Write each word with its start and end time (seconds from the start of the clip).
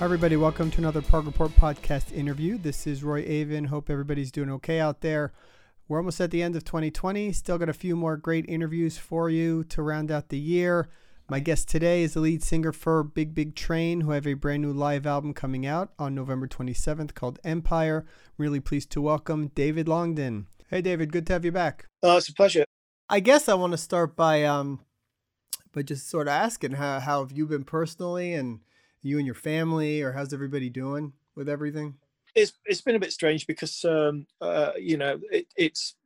Hi, 0.00 0.06
everybody. 0.06 0.38
Welcome 0.38 0.70
to 0.70 0.78
another 0.78 1.02
Prog 1.02 1.26
Report 1.26 1.50
podcast 1.56 2.10
interview. 2.10 2.56
This 2.56 2.86
is 2.86 3.02
Roie 3.02 3.22
Avin. 3.28 3.66
Hope 3.66 3.90
everybody's 3.90 4.32
doing 4.32 4.50
okay 4.52 4.80
out 4.80 5.02
there. 5.02 5.34
We're 5.88 5.98
almost 5.98 6.22
at 6.22 6.30
the 6.30 6.42
end 6.42 6.56
of 6.56 6.64
2020. 6.64 7.32
Still 7.32 7.58
got 7.58 7.68
a 7.68 7.74
few 7.74 7.94
more 7.94 8.16
great 8.16 8.46
interviews 8.48 8.96
for 8.96 9.28
you 9.28 9.62
to 9.64 9.82
round 9.82 10.10
out 10.10 10.30
the 10.30 10.38
year. 10.38 10.88
My 11.28 11.38
guest 11.38 11.68
today 11.68 12.02
is 12.02 12.14
the 12.14 12.20
lead 12.20 12.42
singer 12.42 12.72
for 12.72 13.04
Big 13.04 13.34
Big 13.34 13.54
Train, 13.54 14.00
who 14.00 14.12
have 14.12 14.26
a 14.26 14.32
brand 14.32 14.62
new 14.62 14.72
live 14.72 15.06
album 15.06 15.34
coming 15.34 15.66
out 15.66 15.92
on 15.98 16.14
November 16.14 16.48
27th 16.48 17.12
called 17.12 17.38
Empire. 17.44 18.06
Really 18.38 18.58
pleased 18.58 18.90
to 18.92 19.02
welcome 19.02 19.48
David 19.48 19.86
Longdon. 19.86 20.46
Hey, 20.70 20.80
David. 20.80 21.12
Good 21.12 21.26
to 21.26 21.34
have 21.34 21.44
you 21.44 21.52
back. 21.52 21.84
Oh, 22.02 22.16
it's 22.16 22.30
a 22.30 22.32
pleasure. 22.32 22.64
I 23.10 23.20
guess 23.20 23.50
I 23.50 23.54
want 23.54 23.72
to 23.74 23.76
start 23.76 24.16
by 24.16 24.44
um, 24.44 24.80
by 25.74 25.82
just 25.82 26.08
sort 26.08 26.26
of 26.26 26.32
asking 26.32 26.72
how 26.72 27.00
how 27.00 27.20
have 27.20 27.32
you 27.32 27.44
been 27.46 27.64
personally 27.64 28.32
and 28.32 28.60
you 29.02 29.18
and 29.18 29.26
your 29.26 29.34
family, 29.34 30.02
or 30.02 30.12
how's 30.12 30.32
everybody 30.32 30.68
doing 30.68 31.12
with 31.34 31.48
everything? 31.48 31.94
It's 32.34 32.52
it's 32.64 32.80
been 32.80 32.96
a 32.96 33.00
bit 33.00 33.12
strange 33.12 33.46
because 33.46 33.84
um, 33.84 34.26
uh, 34.40 34.72
you 34.78 34.96
know 34.96 35.18
it, 35.30 35.46
it's 35.56 35.96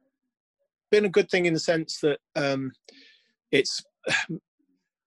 been 0.90 1.04
a 1.04 1.10
good 1.10 1.30
thing 1.30 1.46
in 1.46 1.54
the 1.54 1.60
sense 1.60 2.00
that 2.00 2.18
um, 2.36 2.72
it's 3.50 3.82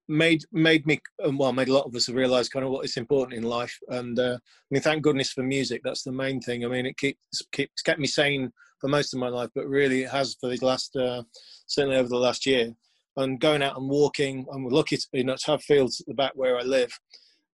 made 0.09 0.43
made 0.53 0.85
me 0.85 1.01
well 1.33 1.51
made 1.51 1.67
a 1.67 1.73
lot 1.73 1.85
of 1.85 1.95
us 1.95 2.07
realize 2.07 2.47
kind 2.47 2.63
of 2.63 2.71
what 2.71 2.85
is 2.85 2.97
important 2.97 3.37
in 3.37 3.43
life. 3.43 3.77
And 3.89 4.17
uh, 4.19 4.37
i 4.37 4.67
mean 4.69 4.81
thank 4.81 5.01
goodness 5.01 5.31
for 5.31 5.43
music. 5.43 5.81
That's 5.83 6.03
the 6.03 6.11
main 6.11 6.39
thing. 6.41 6.65
I 6.65 6.67
mean 6.67 6.85
it 6.85 6.97
keeps 6.97 7.41
keeps 7.51 7.81
kept 7.81 7.99
me 7.99 8.07
sane 8.07 8.51
for 8.79 8.87
most 8.87 9.13
of 9.13 9.19
my 9.19 9.27
life 9.27 9.49
but 9.55 9.67
really 9.67 10.03
it 10.03 10.11
has 10.11 10.35
for 10.39 10.49
the 10.49 10.65
last 10.65 10.95
uh, 10.95 11.23
certainly 11.65 11.97
over 11.97 12.09
the 12.09 12.17
last 12.17 12.45
year. 12.45 12.73
And 13.17 13.39
going 13.39 13.63
out 13.63 13.77
and 13.77 13.89
walking 13.89 14.45
i'm 14.53 14.65
lucky 14.65 14.97
to, 14.97 15.07
you 15.13 15.23
know, 15.23 15.35
to 15.35 15.51
have 15.51 15.63
fields 15.63 15.99
at 15.99 16.07
the 16.07 16.13
back 16.13 16.33
where 16.35 16.57
i 16.57 16.61
live 16.61 16.91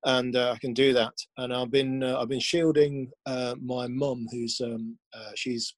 and 0.06 0.36
uh, 0.36 0.52
I 0.52 0.58
can 0.60 0.74
do 0.74 0.94
that. 0.94 1.14
And 1.38 1.54
I've 1.54 1.72
been 1.72 2.04
uh, 2.04 2.20
I've 2.20 2.30
been 2.30 2.40
shielding 2.40 3.12
uh, 3.26 3.56
my 3.62 3.88
mum, 3.88 4.28
who's 4.32 4.60
um, 4.64 4.98
uh, 5.14 5.32
she's 5.36 5.76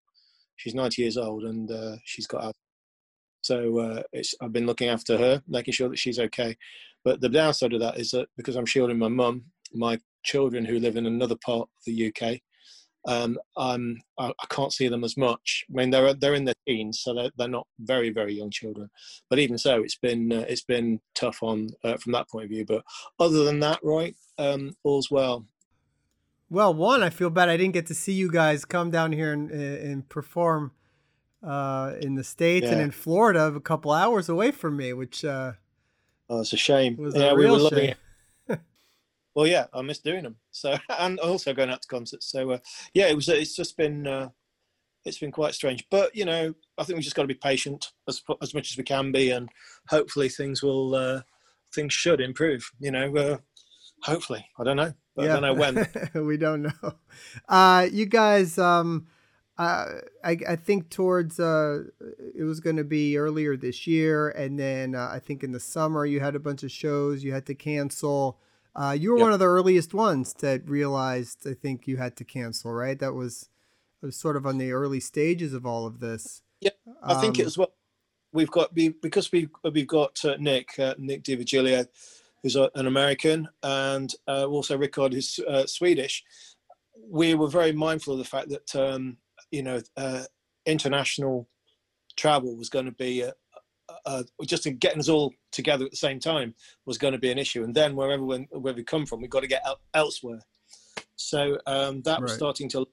she's 0.57 0.75
90 0.75 1.01
years 1.01 1.17
old, 1.17 1.43
and 1.43 1.71
uh, 1.71 1.95
she's 2.03 2.27
got 2.27 2.45
out. 2.45 2.55
So 3.41 3.79
uh, 3.79 4.03
I've 4.41 4.53
been 4.53 4.65
looking 4.65 4.89
after 4.89 5.17
her, 5.17 5.41
making 5.47 5.73
sure 5.73 5.89
that 5.89 5.99
she's 5.99 6.19
okay. 6.19 6.55
But 7.03 7.21
the 7.21 7.29
downside 7.29 7.73
of 7.73 7.79
that 7.81 7.99
is 7.99 8.09
that 8.11 8.27
because 8.37 8.55
I'm 8.55 8.65
shielding 8.65 8.97
my 8.97 9.07
mum, 9.07 9.43
my 9.73 9.99
children 10.23 10.65
who 10.65 10.79
live 10.79 10.95
in 10.95 11.05
another 11.05 11.35
part 11.45 11.69
of 11.69 11.85
the 11.85 12.07
UK 12.11 12.39
um, 13.07 13.37
I'm, 13.55 14.01
I, 14.17 14.27
I, 14.27 14.45
can't 14.49 14.73
see 14.73 14.87
them 14.87 15.03
as 15.03 15.15
much. 15.15 15.65
I 15.69 15.73
mean, 15.77 15.89
they're 15.91 16.13
they're 16.13 16.33
in 16.33 16.45
their 16.45 16.55
teens, 16.67 17.01
so 17.01 17.13
they're, 17.13 17.31
they're 17.37 17.47
not 17.47 17.67
very 17.79 18.09
very 18.09 18.33
young 18.33 18.49
children. 18.49 18.89
But 19.29 19.39
even 19.39 19.57
so, 19.57 19.81
it's 19.81 19.97
been 19.97 20.31
uh, 20.31 20.45
it's 20.47 20.63
been 20.63 20.99
tough 21.13 21.43
on 21.43 21.69
uh, 21.83 21.97
from 21.97 22.13
that 22.13 22.29
point 22.29 22.45
of 22.45 22.49
view. 22.49 22.65
But 22.65 22.83
other 23.19 23.43
than 23.43 23.59
that, 23.59 23.79
right, 23.83 24.15
um, 24.37 24.75
all's 24.83 25.11
well. 25.11 25.45
Well, 26.49 26.73
one, 26.73 27.03
I 27.03 27.09
feel 27.09 27.29
bad 27.29 27.49
I 27.49 27.57
didn't 27.57 27.73
get 27.73 27.87
to 27.87 27.95
see 27.95 28.13
you 28.13 28.31
guys 28.31 28.65
come 28.65 28.89
down 28.89 29.11
here 29.11 29.33
and 29.33 29.51
and 29.51 30.09
perform 30.09 30.71
uh, 31.45 31.93
in 32.01 32.15
the 32.15 32.23
states 32.23 32.65
yeah. 32.65 32.73
and 32.73 32.81
in 32.81 32.91
Florida, 32.91 33.45
a 33.45 33.61
couple 33.61 33.91
hours 33.91 34.29
away 34.29 34.51
from 34.51 34.77
me, 34.77 34.93
which. 34.93 35.23
Uh, 35.23 35.53
oh, 36.29 36.41
it's 36.41 36.53
a 36.53 36.57
shame. 36.57 36.97
Yeah, 37.13 37.31
a 37.31 37.35
wee 37.35 37.69
shame. 37.69 37.95
Well, 39.35 39.47
yeah, 39.47 39.65
I 39.73 39.81
miss 39.81 39.99
doing 39.99 40.23
them. 40.23 40.37
So, 40.51 40.77
and 40.99 41.19
also 41.19 41.53
going 41.53 41.69
out 41.69 41.81
to 41.81 41.87
concerts. 41.87 42.31
So, 42.31 42.51
uh, 42.51 42.57
yeah, 42.93 43.07
it 43.07 43.15
was. 43.15 43.29
It's 43.29 43.55
just 43.55 43.77
been. 43.77 44.07
Uh, 44.07 44.29
it's 45.03 45.19
been 45.19 45.31
quite 45.31 45.53
strange, 45.53 45.85
but 45.91 46.15
you 46.15 46.25
know, 46.25 46.51
I 46.79 46.83
think 46.83 46.97
we 46.97 47.03
just 47.03 47.15
got 47.15 47.23
to 47.23 47.27
be 47.27 47.35
patient 47.35 47.91
as 48.07 48.23
as 48.41 48.53
much 48.55 48.71
as 48.71 48.77
we 48.77 48.83
can 48.83 49.11
be, 49.11 49.31
and 49.31 49.49
hopefully 49.89 50.29
things 50.29 50.63
will. 50.63 50.95
Uh, 50.95 51.21
things 51.73 51.93
should 51.93 52.21
improve. 52.21 52.67
You 52.79 52.91
know, 52.91 53.15
uh, 53.15 53.37
hopefully. 54.01 54.47
I 54.57 54.63
don't 54.63 54.77
know. 54.77 54.93
Yeah. 55.17 55.23
I 55.23 55.27
don't 55.27 55.41
know 55.41 55.53
when. 55.53 55.87
we 56.25 56.37
don't 56.37 56.63
know. 56.63 56.93
Uh, 57.47 57.87
you 57.91 58.05
guys. 58.05 58.57
Um, 58.57 59.07
uh, 59.57 59.85
I, 60.21 60.37
I 60.49 60.55
think 60.57 60.89
towards 60.89 61.39
uh, 61.39 61.83
it 62.37 62.43
was 62.43 62.59
going 62.59 62.75
to 62.75 62.83
be 62.83 63.17
earlier 63.17 63.55
this 63.55 63.87
year, 63.87 64.29
and 64.29 64.59
then 64.59 64.95
uh, 64.95 65.09
I 65.11 65.19
think 65.19 65.43
in 65.43 65.53
the 65.53 65.61
summer 65.61 66.05
you 66.05 66.19
had 66.19 66.35
a 66.35 66.39
bunch 66.39 66.63
of 66.63 66.71
shows 66.71 67.23
you 67.23 67.31
had 67.31 67.45
to 67.45 67.55
cancel. 67.55 68.39
Uh, 68.75 68.95
you 68.97 69.11
were 69.11 69.17
yep. 69.17 69.23
one 69.23 69.33
of 69.33 69.39
the 69.39 69.45
earliest 69.45 69.93
ones 69.93 70.33
that 70.35 70.67
realized. 70.69 71.47
I 71.47 71.53
think 71.53 71.87
you 71.87 71.97
had 71.97 72.15
to 72.17 72.25
cancel, 72.25 72.73
right? 72.73 72.99
That 72.99 73.13
was, 73.13 73.49
was 74.01 74.17
sort 74.17 74.35
of 74.35 74.45
on 74.45 74.57
the 74.57 74.71
early 74.71 74.99
stages 74.99 75.53
of 75.53 75.65
all 75.65 75.85
of 75.85 75.99
this. 75.99 76.41
Yeah, 76.59 76.71
I 77.01 77.13
um, 77.13 77.21
think 77.21 77.39
it 77.39 77.45
was 77.45 77.57
what 77.57 77.71
we've 78.33 78.51
got 78.51 78.75
because 78.75 79.31
we've 79.31 79.49
we've 79.63 79.87
got 79.87 80.23
uh, 80.25 80.35
Nick 80.39 80.77
uh, 80.77 80.95
Nick 80.97 81.23
D'Virgilio, 81.23 81.87
who's 82.43 82.55
a, 82.55 82.69
an 82.75 82.87
American, 82.87 83.47
and 83.63 84.13
uh, 84.27 84.45
also 84.45 84.77
Rikard, 84.77 85.13
who's 85.13 85.39
uh, 85.47 85.65
Swedish. 85.65 86.23
We 87.09 87.35
were 87.35 87.47
very 87.47 87.71
mindful 87.71 88.13
of 88.13 88.19
the 88.19 88.25
fact 88.25 88.49
that 88.49 88.75
um, 88.75 89.17
you 89.51 89.63
know 89.63 89.81
uh, 89.95 90.23
international 90.65 91.47
travel 92.17 92.55
was 92.55 92.69
going 92.69 92.85
to 92.85 92.91
be 92.91 93.21
a, 93.21 93.33
uh, 94.05 94.23
just 94.45 94.67
getting 94.79 94.99
us 94.99 95.09
all 95.09 95.33
together 95.55 95.85
at 95.85 95.91
the 95.91 95.97
same 95.97 96.19
time 96.19 96.53
was 96.85 96.97
going 96.97 97.13
to 97.13 97.19
be 97.19 97.31
an 97.31 97.37
issue. 97.37 97.63
And 97.63 97.73
then 97.73 97.95
wherever 97.95 98.23
we, 98.23 98.47
where 98.51 98.73
we 98.73 98.83
come 98.83 99.05
from, 99.05 99.21
we've 99.21 99.29
got 99.29 99.41
to 99.41 99.47
get 99.47 99.65
out 99.65 99.79
elsewhere. 99.93 100.41
So 101.15 101.57
um, 101.65 102.01
that 102.03 102.21
was 102.21 102.33
starting 102.33 102.69
to, 102.69 102.85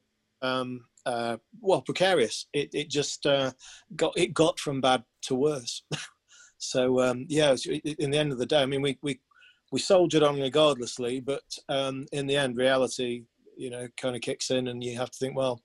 um, 0.42 0.84
uh, 1.04 1.36
well, 1.60 1.82
precarious. 1.82 2.46
It, 2.52 2.70
it 2.72 2.88
just 2.88 3.26
uh, 3.26 3.52
got 3.96 4.16
it 4.16 4.32
got 4.32 4.58
from 4.60 4.80
bad 4.80 5.04
to 5.22 5.34
worse. 5.34 5.82
so 6.58 7.00
um, 7.00 7.26
yeah, 7.28 7.54
in 7.98 8.10
the 8.10 8.18
end 8.18 8.32
of 8.32 8.38
the 8.38 8.46
day, 8.46 8.62
I 8.62 8.66
mean, 8.66 8.82
we 8.82 8.98
we 9.02 9.20
we 9.72 9.80
soldiered 9.80 10.22
on 10.22 10.40
regardlessly, 10.40 11.20
but 11.20 11.42
um, 11.68 12.06
in 12.12 12.26
the 12.26 12.36
end, 12.36 12.56
reality, 12.56 13.24
you 13.56 13.70
know, 13.70 13.88
kind 13.96 14.14
of 14.14 14.22
kicks 14.22 14.50
in, 14.50 14.68
and 14.68 14.84
you 14.84 14.96
have 14.96 15.10
to 15.10 15.18
think, 15.18 15.36
well, 15.36 15.60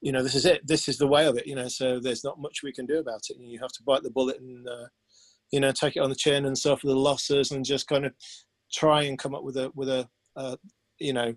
you 0.00 0.12
know, 0.12 0.22
this 0.22 0.34
is 0.34 0.44
it. 0.44 0.66
This 0.66 0.88
is 0.88 0.98
the 0.98 1.06
way 1.06 1.26
of 1.26 1.36
it. 1.36 1.46
You 1.46 1.54
know, 1.54 1.68
so 1.68 1.98
there's 1.98 2.24
not 2.24 2.40
much 2.40 2.62
we 2.62 2.72
can 2.72 2.86
do 2.86 2.98
about 2.98 3.22
it. 3.30 3.38
And 3.38 3.50
you 3.50 3.58
have 3.60 3.72
to 3.72 3.82
bite 3.82 4.02
the 4.02 4.10
bullet 4.10 4.40
and, 4.40 4.68
uh, 4.68 4.86
you 5.52 5.60
know, 5.60 5.72
take 5.72 5.96
it 5.96 6.00
on 6.00 6.10
the 6.10 6.16
chin 6.16 6.46
and 6.46 6.58
suffer 6.58 6.86
the 6.86 6.96
losses 6.96 7.50
and 7.50 7.64
just 7.64 7.86
kind 7.86 8.04
of 8.04 8.12
try 8.72 9.02
and 9.02 9.18
come 9.18 9.34
up 9.34 9.44
with 9.44 9.56
a 9.56 9.70
with 9.74 9.88
a, 9.88 10.08
uh, 10.36 10.56
you 10.98 11.12
know, 11.12 11.34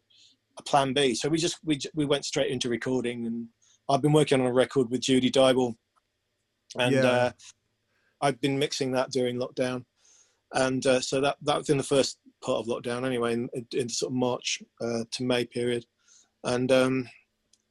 a 0.58 0.64
plan 0.64 0.94
B. 0.94 1.16
So 1.16 1.30
we 1.30 1.38
just 1.38 1.58
we 1.64 1.80
we 1.94 2.06
went 2.06 2.26
straight 2.26 2.52
into 2.52 2.70
recording, 2.70 3.26
and 3.26 3.48
I've 3.90 4.02
been 4.02 4.14
working 4.14 4.42
on 4.42 4.48
a 4.48 4.54
record 4.54 4.90
with 4.90 5.02
Judy 5.02 5.32
Dyble, 5.32 5.76
and 6.78 6.96
yeah. 6.96 7.06
uh, 7.06 7.32
I've 8.22 8.42
been 8.42 8.60
mixing 8.60 8.92
that 8.94 9.12
during 9.12 9.40
lockdown, 9.40 9.86
and 10.54 10.86
uh, 10.86 11.02
so 11.02 11.22
that 11.22 11.38
that 11.44 11.58
was 11.58 11.70
in 11.70 11.78
the 11.78 11.84
first 11.84 12.18
part 12.44 12.60
of 12.60 12.68
lockdown 12.68 13.06
anyway, 13.06 13.34
in, 13.34 13.50
in 13.74 13.90
sort 13.90 14.12
of 14.12 14.16
March 14.16 14.62
uh, 14.82 15.04
to 15.12 15.24
May 15.24 15.46
period, 15.46 15.86
and 16.44 16.72
um, 16.72 17.10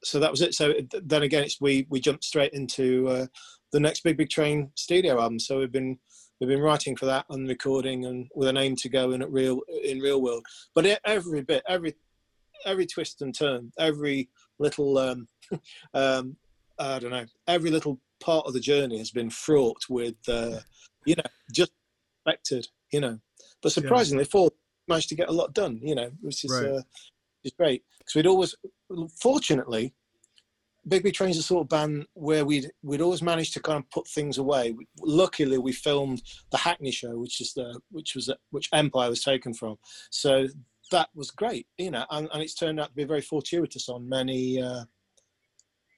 so 0.03 0.19
that 0.19 0.31
was 0.31 0.41
it. 0.41 0.53
So 0.53 0.73
then 1.03 1.23
again, 1.23 1.43
it's 1.43 1.59
we 1.61 1.85
we 1.89 1.99
jumped 1.99 2.23
straight 2.23 2.53
into 2.53 3.07
uh, 3.07 3.25
the 3.71 3.79
next 3.79 4.03
Big 4.03 4.17
Big 4.17 4.29
Train 4.29 4.71
studio 4.75 5.19
album. 5.19 5.39
So 5.39 5.59
we've 5.59 5.71
been 5.71 5.99
we've 6.39 6.49
been 6.49 6.61
writing 6.61 6.95
for 6.95 7.05
that 7.05 7.25
and 7.29 7.47
recording 7.47 8.05
and 8.05 8.29
with 8.35 8.47
an 8.47 8.57
aim 8.57 8.75
to 8.77 8.89
go 8.89 9.11
in 9.11 9.21
at 9.21 9.31
real 9.31 9.61
in 9.83 9.99
real 9.99 10.21
world. 10.21 10.45
But 10.73 10.99
every 11.05 11.41
bit, 11.41 11.63
every 11.67 11.95
every 12.65 12.85
twist 12.85 13.21
and 13.21 13.37
turn, 13.37 13.71
every 13.77 14.29
little 14.57 14.97
um, 14.97 15.27
um, 15.93 16.35
I 16.79 16.99
don't 16.99 17.11
know, 17.11 17.25
every 17.47 17.71
little 17.71 17.99
part 18.19 18.45
of 18.45 18.53
the 18.53 18.59
journey 18.59 18.97
has 18.97 19.11
been 19.11 19.29
fraught 19.29 19.83
with 19.89 20.17
uh, 20.27 20.59
you 21.05 21.15
know 21.15 21.23
just 21.53 21.71
expected, 22.25 22.67
you 22.91 23.01
know. 23.01 23.19
But 23.61 23.71
surprisingly, 23.71 24.23
yeah. 24.23 24.29
Four 24.31 24.51
managed 24.87 25.09
to 25.09 25.15
get 25.15 25.29
a 25.29 25.33
lot 25.33 25.53
done, 25.53 25.79
you 25.81 25.95
know, 25.95 26.11
which 26.21 26.43
is 26.43 26.51
right. 26.51 26.71
uh, 26.71 26.81
is 27.43 27.53
great 27.57 27.83
because 27.99 28.15
we'd 28.15 28.27
always, 28.27 28.55
fortunately, 29.21 29.93
Big 30.89 31.03
Big 31.03 31.13
Train's 31.13 31.37
a 31.37 31.43
sort 31.43 31.63
of 31.63 31.69
band 31.69 32.05
where 32.13 32.43
we'd 32.43 32.69
we'd 32.83 33.01
always 33.01 33.21
managed 33.21 33.53
to 33.53 33.61
kind 33.61 33.79
of 33.79 33.89
put 33.91 34.07
things 34.07 34.37
away. 34.37 34.75
Luckily, 35.01 35.57
we 35.57 35.71
filmed 35.71 36.21
the 36.51 36.57
Hackney 36.57 36.91
show, 36.91 37.17
which 37.17 37.39
is 37.41 37.53
the 37.53 37.79
which 37.91 38.15
was 38.15 38.29
which 38.51 38.69
Empire 38.73 39.09
was 39.09 39.23
taken 39.23 39.53
from. 39.53 39.77
So 40.09 40.47
that 40.91 41.09
was 41.13 41.31
great, 41.31 41.67
you 41.77 41.91
know, 41.91 42.05
and, 42.09 42.27
and 42.33 42.41
it's 42.41 42.55
turned 42.55 42.79
out 42.79 42.89
to 42.89 42.95
be 42.95 43.03
very 43.03 43.21
fortuitous 43.21 43.89
on 43.89 44.09
many 44.09 44.61
uh, 44.61 44.85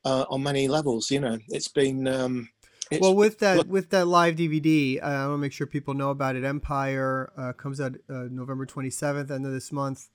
uh, 0.05 0.25
on 0.29 0.43
many 0.43 0.67
levels. 0.67 1.09
You 1.09 1.21
know, 1.21 1.37
it's 1.47 1.67
been. 1.67 2.07
Um, 2.07 2.49
it's, 2.89 3.01
well, 3.01 3.15
with 3.15 3.39
that 3.39 3.57
look, 3.57 3.69
with 3.69 3.89
that 3.91 4.05
live 4.05 4.35
DVD, 4.35 5.01
uh, 5.01 5.05
I 5.05 5.27
want 5.27 5.35
to 5.35 5.37
make 5.37 5.53
sure 5.53 5.65
people 5.65 5.93
know 5.93 6.09
about 6.09 6.35
it. 6.35 6.43
Empire 6.43 7.31
uh, 7.37 7.53
comes 7.53 7.79
out 7.79 7.95
uh, 8.09 8.27
November 8.29 8.65
twenty 8.65 8.89
seventh, 8.89 9.31
end 9.31 9.45
of 9.45 9.53
this 9.53 9.71
month. 9.71 10.09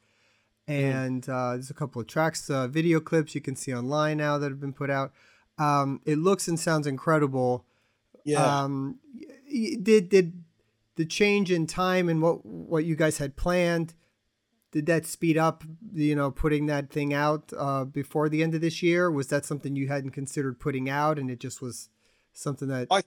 And 0.68 1.28
uh, 1.28 1.52
there's 1.52 1.70
a 1.70 1.74
couple 1.74 2.00
of 2.00 2.08
tracks, 2.08 2.50
uh, 2.50 2.66
video 2.66 2.98
clips 2.98 3.34
you 3.34 3.40
can 3.40 3.54
see 3.54 3.72
online 3.72 4.18
now 4.18 4.36
that 4.38 4.50
have 4.50 4.60
been 4.60 4.72
put 4.72 4.90
out. 4.90 5.12
Um, 5.58 6.00
it 6.04 6.18
looks 6.18 6.48
and 6.48 6.58
sounds 6.58 6.86
incredible. 6.86 7.64
Yeah. 8.24 8.62
Um, 8.62 8.98
did 9.48 10.08
did 10.08 10.42
the 10.96 11.06
change 11.06 11.52
in 11.52 11.66
time 11.66 12.08
and 12.08 12.20
what 12.20 12.44
what 12.44 12.84
you 12.84 12.96
guys 12.96 13.18
had 13.18 13.36
planned? 13.36 13.94
Did 14.72 14.86
that 14.86 15.06
speed 15.06 15.38
up, 15.38 15.62
you 15.94 16.14
know, 16.14 16.30
putting 16.30 16.66
that 16.66 16.90
thing 16.90 17.14
out 17.14 17.52
uh, 17.56 17.84
before 17.84 18.28
the 18.28 18.42
end 18.42 18.54
of 18.54 18.60
this 18.60 18.82
year? 18.82 19.10
Was 19.10 19.28
that 19.28 19.44
something 19.44 19.76
you 19.76 19.88
hadn't 19.88 20.10
considered 20.10 20.58
putting 20.58 20.90
out, 20.90 21.19
and 21.19 21.30
it 21.30 21.38
just 21.38 21.62
was 21.62 21.88
something 22.32 22.69
that 22.69 22.88
I 22.90 23.02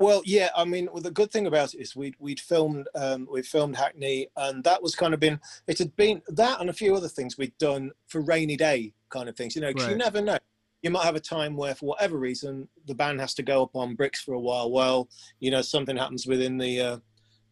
Well, 0.00 0.22
yeah, 0.24 0.48
I 0.56 0.64
mean, 0.64 0.88
well, 0.92 1.02
the 1.02 1.10
good 1.10 1.30
thing 1.30 1.46
about 1.46 1.72
it 1.72 1.80
is 1.80 1.94
we'd 1.94 2.16
we'd 2.18 2.40
filmed 2.40 2.88
um, 2.96 3.28
we 3.30 3.42
filmed 3.42 3.76
Hackney, 3.76 4.28
and 4.36 4.64
that 4.64 4.82
was 4.82 4.94
kind 4.94 5.14
of 5.14 5.20
been 5.20 5.40
it 5.68 5.78
had 5.78 5.94
been 5.96 6.20
that 6.28 6.60
and 6.60 6.68
a 6.68 6.72
few 6.72 6.96
other 6.96 7.08
things 7.08 7.38
we'd 7.38 7.56
done 7.58 7.92
for 8.08 8.20
rainy 8.20 8.56
day 8.56 8.92
kind 9.08 9.28
of 9.28 9.36
things, 9.36 9.54
you 9.54 9.62
know, 9.62 9.68
because 9.68 9.84
right. 9.84 9.92
you 9.92 9.98
never 9.98 10.20
know. 10.20 10.38
You 10.82 10.90
might 10.90 11.04
have 11.04 11.16
a 11.16 11.20
time 11.20 11.56
where, 11.56 11.74
for 11.74 11.86
whatever 11.86 12.18
reason, 12.18 12.68
the 12.86 12.94
band 12.94 13.20
has 13.20 13.32
to 13.34 13.42
go 13.42 13.62
up 13.62 13.74
on 13.74 13.94
bricks 13.94 14.20
for 14.20 14.34
a 14.34 14.40
while. 14.40 14.70
Well, 14.70 15.08
you 15.40 15.50
know, 15.50 15.62
something 15.62 15.96
happens 15.96 16.26
within 16.26 16.58
the 16.58 16.80
uh, 16.80 16.98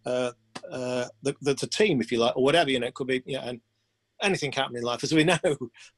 uh, 0.05 0.33
uh, 0.71 1.06
the, 1.23 1.35
the, 1.41 1.55
the 1.55 1.67
team, 1.67 2.00
if 2.00 2.12
you 2.12 2.19
like, 2.19 2.37
or 2.37 2.43
whatever. 2.43 2.71
You 2.71 2.81
know, 2.81 2.88
it 2.88 2.95
could 2.95 3.06
be 3.06 3.23
yeah, 3.25 3.49
and 3.49 3.61
anything 4.21 4.50
can 4.50 4.65
happen 4.65 4.77
in 4.77 4.83
life, 4.83 5.05
as 5.05 5.15
we 5.15 5.25
know. 5.25 5.38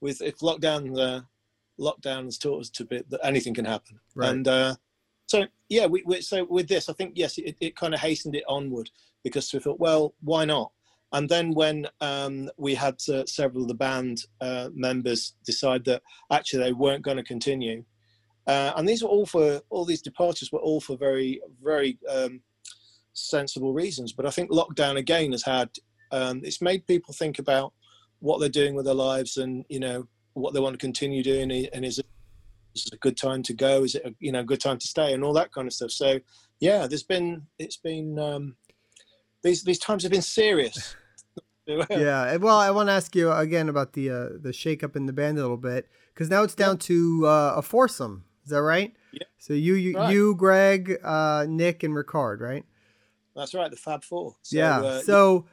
With 0.00 0.20
if 0.20 0.38
lockdown 0.40 0.96
uh, 1.00 1.22
lockdown 1.80 2.26
has 2.26 2.38
taught 2.38 2.60
us 2.60 2.70
to 2.70 2.84
be 2.84 3.02
that 3.08 3.24
anything 3.24 3.54
can 3.54 3.64
happen, 3.64 3.98
right. 4.14 4.30
and 4.30 4.46
uh, 4.46 4.74
so 5.26 5.46
yeah, 5.68 5.86
we, 5.86 6.02
we, 6.06 6.20
so 6.20 6.44
with 6.44 6.68
this, 6.68 6.88
I 6.88 6.92
think 6.92 7.12
yes, 7.14 7.38
it, 7.38 7.56
it 7.60 7.76
kind 7.76 7.94
of 7.94 8.00
hastened 8.00 8.36
it 8.36 8.44
onward 8.48 8.90
because 9.22 9.52
we 9.52 9.60
thought, 9.60 9.80
well, 9.80 10.14
why 10.20 10.44
not? 10.44 10.70
And 11.12 11.28
then 11.28 11.52
when 11.54 11.86
um, 12.00 12.50
we 12.56 12.74
had 12.74 12.96
uh, 13.08 13.24
several 13.26 13.62
of 13.62 13.68
the 13.68 13.74
band 13.74 14.24
uh, 14.40 14.68
members 14.74 15.34
decide 15.46 15.84
that 15.84 16.02
actually 16.32 16.64
they 16.64 16.72
weren't 16.72 17.04
going 17.04 17.16
to 17.16 17.22
continue, 17.22 17.84
uh, 18.46 18.72
and 18.76 18.88
these 18.88 19.02
were 19.02 19.08
all 19.08 19.24
for 19.24 19.60
all 19.70 19.84
these 19.84 20.02
departures 20.02 20.50
were 20.52 20.58
all 20.58 20.80
for 20.80 20.96
very 20.96 21.40
very 21.62 21.98
um, 22.10 22.40
sensible 23.12 23.72
reasons. 23.72 24.12
But 24.12 24.26
I 24.26 24.30
think 24.30 24.50
lockdown 24.50 24.96
again 24.96 25.30
has 25.32 25.44
had 25.44 25.70
um, 26.10 26.40
it's 26.44 26.60
made 26.60 26.86
people 26.86 27.14
think 27.14 27.38
about 27.38 27.72
what 28.18 28.40
they're 28.40 28.48
doing 28.48 28.74
with 28.74 28.84
their 28.84 28.94
lives 28.94 29.36
and 29.36 29.64
you 29.68 29.78
know 29.80 30.08
what 30.32 30.52
they 30.52 30.60
want 30.60 30.74
to 30.74 30.78
continue 30.78 31.22
doing 31.22 31.68
and 31.72 31.84
is 31.84 32.00
it 32.00 32.06
is 32.74 32.86
it 32.86 32.94
a 32.94 32.98
good 32.98 33.16
time 33.16 33.42
to 33.44 33.52
go? 33.52 33.84
Is 33.84 33.94
it 33.94 34.02
a 34.04 34.14
you 34.20 34.32
know 34.32 34.40
a 34.40 34.44
good 34.44 34.60
time 34.60 34.78
to 34.78 34.86
stay? 34.86 35.12
And 35.12 35.24
all 35.24 35.32
that 35.34 35.52
kind 35.52 35.66
of 35.66 35.72
stuff. 35.72 35.90
So 35.90 36.18
yeah 36.60 36.86
there's 36.86 37.02
been 37.02 37.42
it's 37.58 37.76
been 37.76 38.18
um 38.18 38.56
these 39.42 39.64
these 39.64 39.78
times 39.78 40.02
have 40.02 40.12
been 40.12 40.22
serious. 40.22 40.96
Yeah 41.88 42.36
well 42.36 42.58
i 42.58 42.70
want 42.70 42.90
to 42.90 42.92
ask 42.92 43.16
you 43.16 43.32
again 43.32 43.70
about 43.70 43.94
the 43.94 44.10
uh 44.10 44.28
the 44.38 44.52
shake 44.52 44.84
up 44.84 44.96
in 44.96 45.06
the 45.06 45.14
band 45.14 45.38
a 45.38 45.40
little 45.40 45.56
bit 45.56 45.88
because 46.12 46.28
now 46.28 46.42
it's 46.42 46.54
down 46.54 46.74
yeah. 46.74 46.80
to 46.80 47.26
uh, 47.26 47.54
a 47.56 47.62
foursome 47.62 48.24
is 48.44 48.50
that 48.50 48.60
right? 48.60 48.94
Yeah. 49.12 49.22
So 49.38 49.54
you 49.54 49.74
you, 49.74 49.96
right. 49.96 50.12
you 50.12 50.34
greg 50.34 50.98
uh 51.02 51.46
nick 51.48 51.82
and 51.82 51.94
Rikard 51.94 52.40
right? 52.40 52.64
That's 53.34 53.54
right 53.54 53.70
the 53.70 53.78
fab 53.78 54.04
four. 54.04 54.36
So, 54.42 54.56
yeah 54.58 54.80
uh, 54.80 55.00
so 55.00 55.46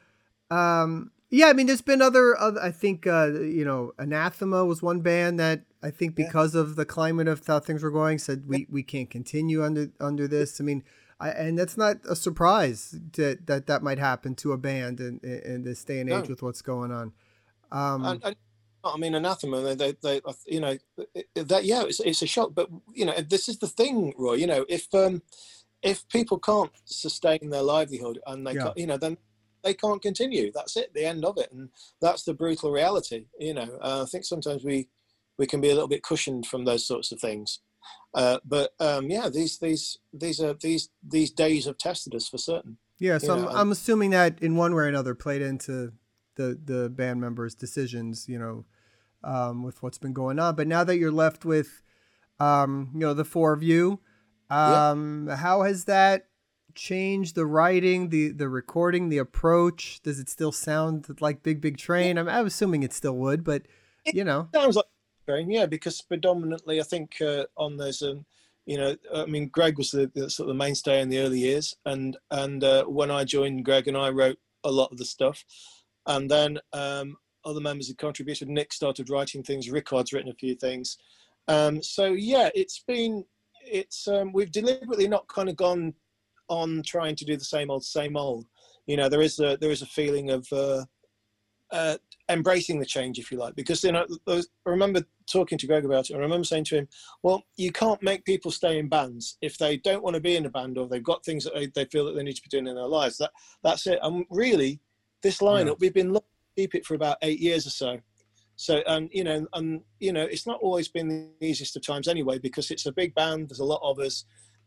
um 0.50 1.12
yeah, 1.32 1.46
I 1.46 1.54
mean, 1.54 1.66
there's 1.66 1.80
been 1.80 2.02
other, 2.02 2.38
other 2.38 2.60
I 2.60 2.70
think, 2.70 3.06
uh, 3.06 3.32
you 3.40 3.64
know, 3.64 3.94
Anathema 3.98 4.66
was 4.66 4.82
one 4.82 5.00
band 5.00 5.40
that 5.40 5.62
I 5.82 5.90
think 5.90 6.14
because 6.14 6.54
yeah. 6.54 6.60
of 6.60 6.76
the 6.76 6.84
climate 6.84 7.26
of 7.26 7.44
how 7.46 7.58
things 7.58 7.82
were 7.82 7.90
going, 7.90 8.18
said 8.18 8.46
we, 8.46 8.66
we 8.70 8.82
can't 8.82 9.08
continue 9.08 9.64
under 9.64 9.90
under 9.98 10.28
this. 10.28 10.60
I 10.60 10.64
mean, 10.64 10.84
I, 11.18 11.30
and 11.30 11.58
that's 11.58 11.78
not 11.78 11.96
a 12.06 12.14
surprise 12.14 12.94
that 13.14 13.46
that, 13.46 13.66
that 13.66 13.82
might 13.82 13.98
happen 13.98 14.34
to 14.36 14.52
a 14.52 14.58
band 14.58 15.00
in, 15.00 15.20
in 15.20 15.64
this 15.64 15.82
day 15.84 16.00
and 16.00 16.10
age 16.10 16.24
no. 16.24 16.28
with 16.28 16.42
what's 16.42 16.60
going 16.60 16.92
on. 16.92 17.12
Um, 17.72 18.04
and, 18.04 18.24
and, 18.24 18.36
I 18.84 18.98
mean, 18.98 19.14
Anathema, 19.14 19.62
they, 19.62 19.74
they, 19.74 19.92
they, 20.02 20.20
you 20.46 20.60
know, 20.60 20.76
that 21.34 21.64
yeah, 21.64 21.84
it's, 21.84 22.00
it's 22.00 22.20
a 22.20 22.26
shock. 22.26 22.50
But 22.54 22.68
you 22.92 23.06
know, 23.06 23.14
this 23.22 23.48
is 23.48 23.56
the 23.56 23.68
thing, 23.68 24.12
Roie. 24.18 24.38
You 24.38 24.46
know, 24.46 24.66
if 24.68 24.94
um, 24.94 25.22
if 25.80 26.06
people 26.08 26.38
can't 26.38 26.72
sustain 26.84 27.48
their 27.48 27.62
livelihood 27.62 28.18
and 28.26 28.46
they, 28.46 28.52
yeah. 28.52 28.64
can't, 28.64 28.76
you 28.76 28.86
know, 28.86 28.98
then 28.98 29.16
they 29.62 29.74
can't 29.74 30.02
continue. 30.02 30.50
That's 30.52 30.76
it, 30.76 30.92
the 30.94 31.04
end 31.04 31.24
of 31.24 31.38
it, 31.38 31.50
and 31.52 31.70
that's 32.00 32.24
the 32.24 32.34
brutal 32.34 32.70
reality. 32.70 33.26
You 33.38 33.54
know, 33.54 33.78
uh, 33.80 34.02
I 34.02 34.06
think 34.06 34.24
sometimes 34.24 34.64
we 34.64 34.88
we 35.38 35.46
can 35.46 35.60
be 35.60 35.70
a 35.70 35.74
little 35.74 35.88
bit 35.88 36.02
cushioned 36.02 36.46
from 36.46 36.64
those 36.64 36.86
sorts 36.86 37.12
of 37.12 37.20
things. 37.20 37.60
Uh, 38.14 38.38
but 38.44 38.72
um, 38.80 39.10
yeah, 39.10 39.28
these 39.28 39.58
these 39.58 39.98
these 40.12 40.40
are 40.40 40.54
these 40.54 40.90
these 41.06 41.30
days 41.30 41.66
have 41.66 41.78
tested 41.78 42.14
us 42.14 42.28
for 42.28 42.38
certain. 42.38 42.78
Yeah, 42.98 43.18
so 43.18 43.34
I'm, 43.34 43.48
I'm 43.48 43.72
assuming 43.72 44.10
that 44.10 44.40
in 44.42 44.54
one 44.54 44.74
way 44.74 44.84
or 44.84 44.86
another 44.86 45.14
played 45.14 45.42
into 45.42 45.92
the 46.36 46.58
the 46.62 46.88
band 46.90 47.20
members' 47.20 47.54
decisions. 47.54 48.28
You 48.28 48.38
know, 48.38 48.64
um, 49.24 49.62
with 49.62 49.82
what's 49.82 49.98
been 49.98 50.12
going 50.12 50.38
on. 50.38 50.54
But 50.54 50.66
now 50.66 50.84
that 50.84 50.98
you're 50.98 51.12
left 51.12 51.44
with, 51.44 51.82
um, 52.40 52.90
you 52.94 53.00
know, 53.00 53.14
the 53.14 53.24
four 53.24 53.52
of 53.52 53.62
you, 53.62 54.00
um, 54.50 55.26
yeah. 55.28 55.36
how 55.36 55.62
has 55.62 55.84
that 55.84 56.26
change 56.74 57.34
the 57.34 57.46
writing, 57.46 58.08
the 58.08 58.30
the 58.30 58.48
recording, 58.48 59.08
the 59.08 59.18
approach? 59.18 60.00
Does 60.02 60.18
it 60.18 60.28
still 60.28 60.52
sound 60.52 61.06
like 61.20 61.42
Big 61.42 61.60
Big 61.60 61.76
Train? 61.76 62.18
I'm, 62.18 62.28
I'm 62.28 62.46
assuming 62.46 62.82
it 62.82 62.92
still 62.92 63.16
would, 63.16 63.44
but 63.44 63.62
you 64.06 64.24
know, 64.24 64.48
it 64.52 64.60
sounds 64.60 64.76
like 64.76 64.86
Train, 65.26 65.50
yeah, 65.50 65.66
because 65.66 66.00
predominantly 66.02 66.80
I 66.80 66.84
think 66.84 67.20
uh, 67.20 67.44
on 67.56 67.76
those, 67.76 68.02
um, 68.02 68.24
you 68.66 68.76
know, 68.76 68.96
I 69.14 69.26
mean, 69.26 69.48
Greg 69.48 69.78
was 69.78 69.92
the, 69.92 70.10
the, 70.14 70.28
sort 70.28 70.48
of 70.48 70.54
the 70.54 70.58
mainstay 70.58 71.00
in 71.00 71.08
the 71.08 71.18
early 71.18 71.38
years, 71.38 71.76
and 71.86 72.16
and 72.30 72.64
uh, 72.64 72.84
when 72.84 73.10
I 73.10 73.24
joined, 73.24 73.64
Greg 73.64 73.88
and 73.88 73.96
I 73.96 74.10
wrote 74.10 74.38
a 74.64 74.70
lot 74.70 74.90
of 74.90 74.98
the 74.98 75.04
stuff, 75.04 75.44
and 76.06 76.30
then 76.30 76.58
um, 76.72 77.16
other 77.44 77.60
members 77.60 77.88
had 77.88 77.98
contributed. 77.98 78.48
Nick 78.48 78.72
started 78.72 79.10
writing 79.10 79.42
things. 79.42 79.68
Rikard's 79.68 80.12
written 80.12 80.30
a 80.30 80.34
few 80.34 80.54
things. 80.54 80.98
Um, 81.48 81.82
so 81.82 82.12
yeah, 82.12 82.50
it's 82.54 82.82
been 82.86 83.24
it's 83.64 84.08
um, 84.08 84.32
we've 84.32 84.52
deliberately 84.52 85.08
not 85.08 85.28
kind 85.28 85.48
of 85.48 85.56
gone 85.56 85.94
on 86.52 86.82
trying 86.84 87.16
to 87.16 87.24
do 87.24 87.36
the 87.36 87.44
same 87.44 87.70
old, 87.70 87.84
same 87.84 88.16
old. 88.16 88.46
You 88.86 88.96
know, 88.96 89.08
there 89.08 89.22
is 89.22 89.40
a 89.40 89.56
there 89.60 89.70
is 89.70 89.82
a 89.82 89.86
feeling 89.86 90.30
of 90.30 90.46
uh, 90.52 90.84
uh, 91.70 91.96
embracing 92.28 92.78
the 92.78 92.86
change, 92.86 93.18
if 93.18 93.32
you 93.32 93.38
like, 93.38 93.54
because 93.54 93.82
you 93.82 93.92
know, 93.92 94.06
I 94.28 94.42
remember 94.66 95.02
talking 95.30 95.56
to 95.58 95.66
Greg 95.66 95.84
about 95.84 96.10
it. 96.10 96.14
I 96.14 96.18
remember 96.18 96.44
saying 96.44 96.64
to 96.64 96.76
him, 96.76 96.88
"Well, 97.22 97.42
you 97.56 97.72
can't 97.72 98.02
make 98.02 98.24
people 98.24 98.50
stay 98.50 98.78
in 98.78 98.88
bands 98.88 99.38
if 99.40 99.56
they 99.56 99.78
don't 99.78 100.02
want 100.02 100.14
to 100.14 100.20
be 100.20 100.36
in 100.36 100.46
a 100.46 100.50
band 100.50 100.78
or 100.78 100.86
they've 100.86 101.02
got 101.02 101.24
things 101.24 101.44
that 101.44 101.54
they, 101.54 101.66
they 101.66 101.86
feel 101.86 102.04
that 102.06 102.14
they 102.14 102.22
need 102.22 102.36
to 102.36 102.42
be 102.42 102.48
doing 102.48 102.66
in 102.66 102.74
their 102.74 102.84
lives. 102.84 103.18
That 103.18 103.30
that's 103.62 103.86
it. 103.86 103.98
And 104.02 104.26
really, 104.30 104.80
this 105.22 105.38
lineup, 105.38 105.66
yeah. 105.66 105.74
we've 105.80 105.94
been 105.94 106.18
keep 106.56 106.74
it 106.74 106.84
for 106.84 106.94
about 106.94 107.16
eight 107.22 107.40
years 107.40 107.66
or 107.66 107.70
so. 107.70 107.98
So, 108.56 108.82
and 108.86 109.08
you 109.12 109.24
know, 109.24 109.46
and 109.54 109.80
you 109.98 110.12
know, 110.12 110.24
it's 110.24 110.46
not 110.46 110.60
always 110.60 110.88
been 110.88 111.08
the 111.08 111.46
easiest 111.46 111.76
of 111.76 111.86
times 111.86 112.08
anyway 112.08 112.38
because 112.38 112.70
it's 112.70 112.86
a 112.86 112.92
big 112.92 113.14
band. 113.14 113.48
There's 113.48 113.60
a 113.60 113.64
lot 113.64 113.80
of 113.82 113.98
us 113.98 114.24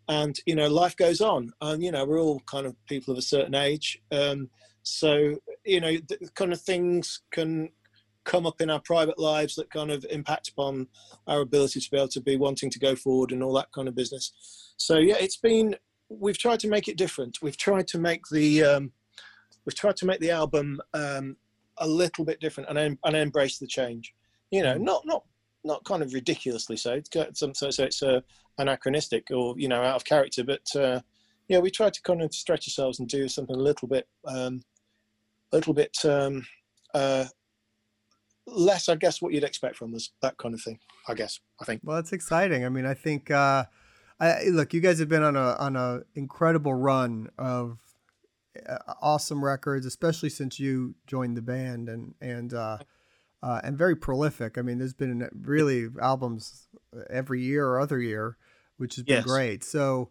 and 0.07 0.39
you 0.45 0.55
know 0.55 0.67
life 0.67 0.95
goes 0.95 1.21
on. 1.21 1.51
And 1.61 1.83
you 1.83 1.91
know 1.91 2.05
we're 2.05 2.19
all 2.19 2.41
kind 2.41 2.65
of 2.65 2.75
people 2.87 3.11
of 3.11 3.17
a 3.17 3.23
certain 3.23 3.55
age. 3.55 4.01
Um, 4.11 4.49
so 4.83 5.37
you 5.65 5.81
know 5.81 5.97
the 6.07 6.29
kind 6.35 6.53
of 6.53 6.61
things 6.61 7.21
can 7.31 7.69
come 8.23 8.45
up 8.47 8.59
in 8.59 8.69
our 8.69 8.79
private 8.79 9.19
lives 9.19 9.55
that 9.55 9.69
kind 9.69 9.91
of 9.91 10.05
impact 10.09 10.49
upon 10.49 10.87
our 11.27 11.41
ability 11.41 11.79
to 11.79 11.91
be 11.91 11.97
able 11.97 12.07
to 12.07 12.21
be 12.21 12.35
wanting 12.35 12.71
to 12.71 12.79
go 12.79 12.95
forward 12.95 13.31
and 13.31 13.43
all 13.43 13.53
that 13.53 13.71
kind 13.71 13.87
of 13.87 13.95
business. 13.95 14.73
So 14.77 14.97
yeah 14.97 15.15
it's 15.19 15.37
been 15.37 15.75
we've 16.09 16.37
tried 16.37 16.59
to 16.61 16.67
make 16.67 16.87
it 16.87 16.97
different. 16.97 17.37
We've 17.41 17.57
tried 17.57 17.87
to 17.89 17.97
make 17.97 18.21
the 18.31 18.63
um, 18.63 18.91
we've 19.65 19.75
tried 19.75 19.95
to 19.97 20.05
make 20.05 20.19
the 20.19 20.31
album 20.31 20.81
um, 20.93 21.37
a 21.77 21.87
little 21.87 22.25
bit 22.25 22.39
different 22.39 22.69
and, 22.69 22.97
and 23.03 23.15
embrace 23.15 23.57
the 23.57 23.67
change. 23.67 24.13
You 24.51 24.63
know 24.63 24.77
not 24.77 25.03
not 25.05 25.23
not 25.65 25.83
kind 25.83 26.03
of 26.03 26.13
ridiculously 26.13 26.77
so. 26.77 27.01
So, 27.33 27.51
so 27.53 27.67
it's 27.83 28.03
uh, 28.03 28.21
anachronistic 28.57 29.27
or 29.31 29.55
you 29.57 29.67
know 29.67 29.81
out 29.81 29.95
of 29.95 30.05
character, 30.05 30.43
but 30.43 30.75
uh, 30.75 31.01
yeah, 31.47 31.59
we 31.59 31.71
try 31.71 31.89
to 31.89 32.01
kind 32.01 32.21
of 32.21 32.33
stretch 32.33 32.67
ourselves 32.67 32.99
and 32.99 33.07
do 33.07 33.27
something 33.27 33.55
a 33.55 33.59
little 33.59 33.87
bit, 33.87 34.07
um, 34.25 34.63
a 35.51 35.57
little 35.57 35.73
bit 35.73 35.95
um, 36.05 36.45
uh, 36.93 37.25
less, 38.47 38.89
I 38.89 38.95
guess, 38.95 39.21
what 39.21 39.33
you'd 39.33 39.43
expect 39.43 39.75
from 39.75 39.93
us. 39.93 40.11
That 40.21 40.37
kind 40.37 40.53
of 40.53 40.61
thing, 40.61 40.79
I 41.07 41.13
guess. 41.13 41.39
I 41.61 41.65
think. 41.65 41.81
Well, 41.83 41.97
it's 41.97 42.13
exciting. 42.13 42.65
I 42.65 42.69
mean, 42.69 42.85
I 42.85 42.93
think. 42.93 43.31
Uh, 43.31 43.65
I, 44.17 44.45
look, 44.45 44.73
you 44.73 44.79
guys 44.79 44.99
have 44.99 45.09
been 45.09 45.23
on 45.23 45.35
a 45.35 45.55
on 45.59 45.75
a 45.75 46.01
incredible 46.15 46.73
run 46.73 47.29
of 47.37 47.79
uh, 48.67 48.77
awesome 49.01 49.43
records, 49.43 49.85
especially 49.85 50.29
since 50.29 50.57
you 50.59 50.95
joined 51.05 51.35
the 51.35 51.41
band, 51.41 51.89
and 51.89 52.15
and 52.21 52.53
uh, 52.53 52.77
uh, 53.45 53.61
and 53.63 53.77
very 53.77 53.95
prolific. 53.95 54.57
I 54.57 54.63
mean, 54.63 54.79
there's 54.79 54.95
been 54.95 55.29
really 55.43 55.87
albums 56.01 56.67
every 57.11 57.43
year 57.43 57.67
or 57.67 57.79
other 57.79 58.01
year, 58.01 58.37
which 58.77 58.95
has 58.95 59.03
been 59.03 59.17
yes. 59.17 59.25
great. 59.25 59.63
So, 59.63 60.09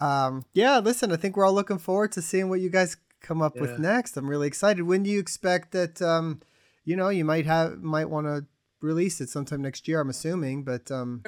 um, 0.00 0.44
yeah, 0.52 0.78
listen, 0.78 1.10
I 1.10 1.16
think 1.16 1.36
we're 1.36 1.44
all 1.44 1.52
looking 1.52 1.78
forward 1.78 2.12
to 2.12 2.22
seeing 2.22 2.48
what 2.48 2.60
you 2.60 2.70
guys 2.70 2.96
come 3.20 3.42
up 3.42 3.56
yeah. 3.56 3.62
with 3.62 3.80
next. 3.80 4.16
I'm 4.16 4.30
really 4.30 4.46
excited. 4.46 4.84
When 4.84 5.02
do 5.02 5.10
you 5.10 5.18
expect 5.18 5.72
that? 5.72 6.00
Um, 6.00 6.40
you 6.84 6.94
know, 6.94 7.08
you 7.08 7.24
might 7.24 7.44
have 7.46 7.82
might 7.82 8.08
want 8.08 8.28
to 8.28 8.46
release 8.80 9.20
it 9.20 9.30
sometime 9.30 9.62
next 9.62 9.88
year. 9.88 10.00
I'm 10.00 10.08
assuming, 10.10 10.62
but 10.62 10.88
um, 10.92 11.24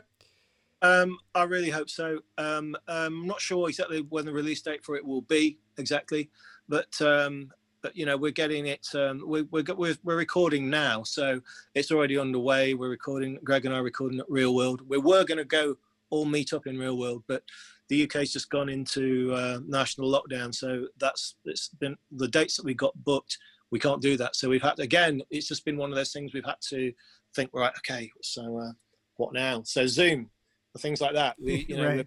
um, 0.80 1.18
I 1.34 1.42
really 1.42 1.70
hope 1.70 1.90
so. 1.90 2.20
Um, 2.38 2.76
I'm 2.86 3.26
not 3.26 3.40
sure 3.40 3.68
exactly 3.68 4.06
when 4.08 4.26
the 4.26 4.32
release 4.32 4.62
date 4.62 4.84
for 4.84 4.94
it 4.94 5.04
will 5.04 5.22
be 5.22 5.58
exactly, 5.76 6.30
but 6.68 7.02
um, 7.02 7.50
but 7.88 7.96
you 7.96 8.04
know 8.04 8.18
we're 8.18 8.30
getting 8.30 8.66
it 8.66 8.86
um, 8.94 9.22
we're, 9.24 9.46
we're, 9.50 9.64
we're, 9.74 9.96
we're 10.04 10.16
recording 10.16 10.68
now 10.68 11.02
so 11.02 11.40
it's 11.74 11.90
already 11.90 12.18
underway 12.18 12.74
we're 12.74 12.90
recording 12.90 13.38
greg 13.42 13.64
and 13.64 13.74
i 13.74 13.78
are 13.78 13.82
recording 13.82 14.20
at 14.20 14.26
real 14.28 14.54
world 14.54 14.82
we 14.88 14.98
were 14.98 15.24
going 15.24 15.38
to 15.38 15.44
go 15.44 15.74
all 16.10 16.26
meet 16.26 16.52
up 16.52 16.66
in 16.66 16.76
real 16.76 16.98
world 16.98 17.22
but 17.26 17.42
the 17.88 18.02
uk's 18.02 18.30
just 18.30 18.50
gone 18.50 18.68
into 18.68 19.32
uh, 19.32 19.58
national 19.66 20.10
lockdown 20.10 20.54
so 20.54 20.86
that's 20.98 21.36
it's 21.46 21.68
been 21.80 21.96
the 22.12 22.28
dates 22.28 22.56
that 22.56 22.64
we 22.66 22.74
got 22.74 22.92
booked 23.04 23.38
we 23.70 23.78
can't 23.78 24.02
do 24.02 24.18
that 24.18 24.36
so 24.36 24.50
we've 24.50 24.60
had 24.60 24.78
again 24.80 25.22
it's 25.30 25.48
just 25.48 25.64
been 25.64 25.78
one 25.78 25.88
of 25.88 25.96
those 25.96 26.12
things 26.12 26.34
we've 26.34 26.44
had 26.44 26.60
to 26.60 26.92
think 27.34 27.48
right 27.54 27.72
okay 27.78 28.10
so 28.22 28.58
uh, 28.58 28.72
what 29.16 29.32
now 29.32 29.62
so 29.64 29.86
zoom 29.86 30.28
things 30.76 31.00
like 31.00 31.14
that 31.14 31.36
we 31.40 31.64
you 31.70 31.76
know 31.78 31.88
right. 31.88 32.06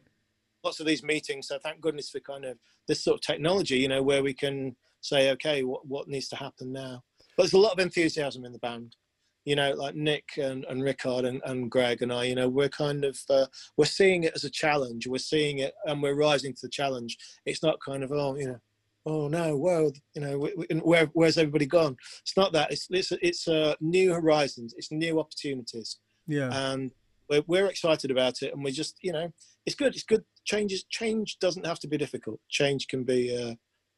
lots 0.64 0.80
of 0.80 0.86
these 0.86 1.04
meetings. 1.04 1.48
So 1.48 1.60
thank 1.60 1.82
goodness 1.82 2.10
for 2.10 2.22
kind 2.22 2.46
of 2.46 2.58
this 2.88 3.04
sort 3.04 3.16
of 3.16 3.22
technology, 3.22 3.80
you 3.80 3.90
know, 3.90 4.02
where 4.02 4.24
we 4.24 4.34
can 4.34 4.78
say, 5.02 5.32
okay, 5.32 5.64
what 5.64 5.86
what 5.88 6.08
needs 6.08 6.30
to 6.30 6.36
happen 6.36 6.72
now? 6.72 7.04
But 7.36 7.44
there's 7.44 7.54
a 7.54 7.58
lot 7.60 7.74
of 7.74 7.80
enthusiasm 7.80 8.46
in 8.46 8.54
the 8.54 8.60
band. 8.60 8.96
You 9.44 9.56
know, 9.56 9.74
like 9.74 9.96
Nick 9.96 10.38
and, 10.38 10.66
and 10.66 10.84
Rikard 10.84 11.26
and, 11.26 11.42
and 11.46 11.72
Greg 11.72 12.04
and 12.04 12.14
I, 12.14 12.26
you 12.26 12.36
know, 12.36 12.48
we're 12.48 12.70
kind 12.70 13.04
of 13.04 13.20
uh, 13.28 13.48
we're 13.76 13.86
seeing 13.86 14.24
it 14.24 14.34
as 14.36 14.44
a 14.44 14.52
challenge. 14.52 15.08
We're 15.08 15.18
seeing 15.18 15.60
it 15.60 15.74
and 15.86 16.02
we're 16.02 16.14
rising 16.14 16.54
to 16.54 16.60
the 16.62 16.70
challenge. 16.70 17.18
It's 17.48 17.64
not 17.64 17.80
kind 17.84 18.04
of 18.04 18.12
oh, 18.12 18.36
you 18.36 18.48
know, 18.48 18.60
oh 19.08 19.28
no, 19.28 19.58
well, 19.58 19.92
you 20.14 20.22
know, 20.22 20.48
where, 20.84 21.08
where's 21.14 21.40
everybody 21.40 21.66
gone? 21.66 21.98
It's 22.22 22.38
not 22.38 22.54
that. 22.54 22.72
It's 22.72 22.88
it's 22.92 23.12
it's 23.14 23.48
uh, 23.48 23.74
new 23.82 24.14
horizons. 24.14 24.76
It's 24.78 24.92
new 24.92 25.20
opportunities. 25.20 25.98
Yeah. 26.28 26.50
And 26.54 26.92
we're, 27.30 27.44
we're 27.48 27.68
excited 27.68 28.12
about 28.12 28.42
it, 28.42 28.54
and 28.54 28.64
we 28.64 28.72
just, 28.72 28.98
you 29.02 29.12
know, 29.12 29.32
it's 29.66 29.76
good. 29.76 29.96
It's 29.96 30.04
good. 30.04 30.24
Changes. 30.46 30.84
Change 30.90 31.40
doesn't 31.40 31.66
have 31.66 31.80
to 31.80 31.88
be 31.88 31.98
difficult. 31.98 32.40
Change 32.50 32.88
can 32.88 33.04
be 33.04 33.36
uh, 33.36 33.56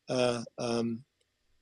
uh, 0.09 0.43
um, 0.57 1.03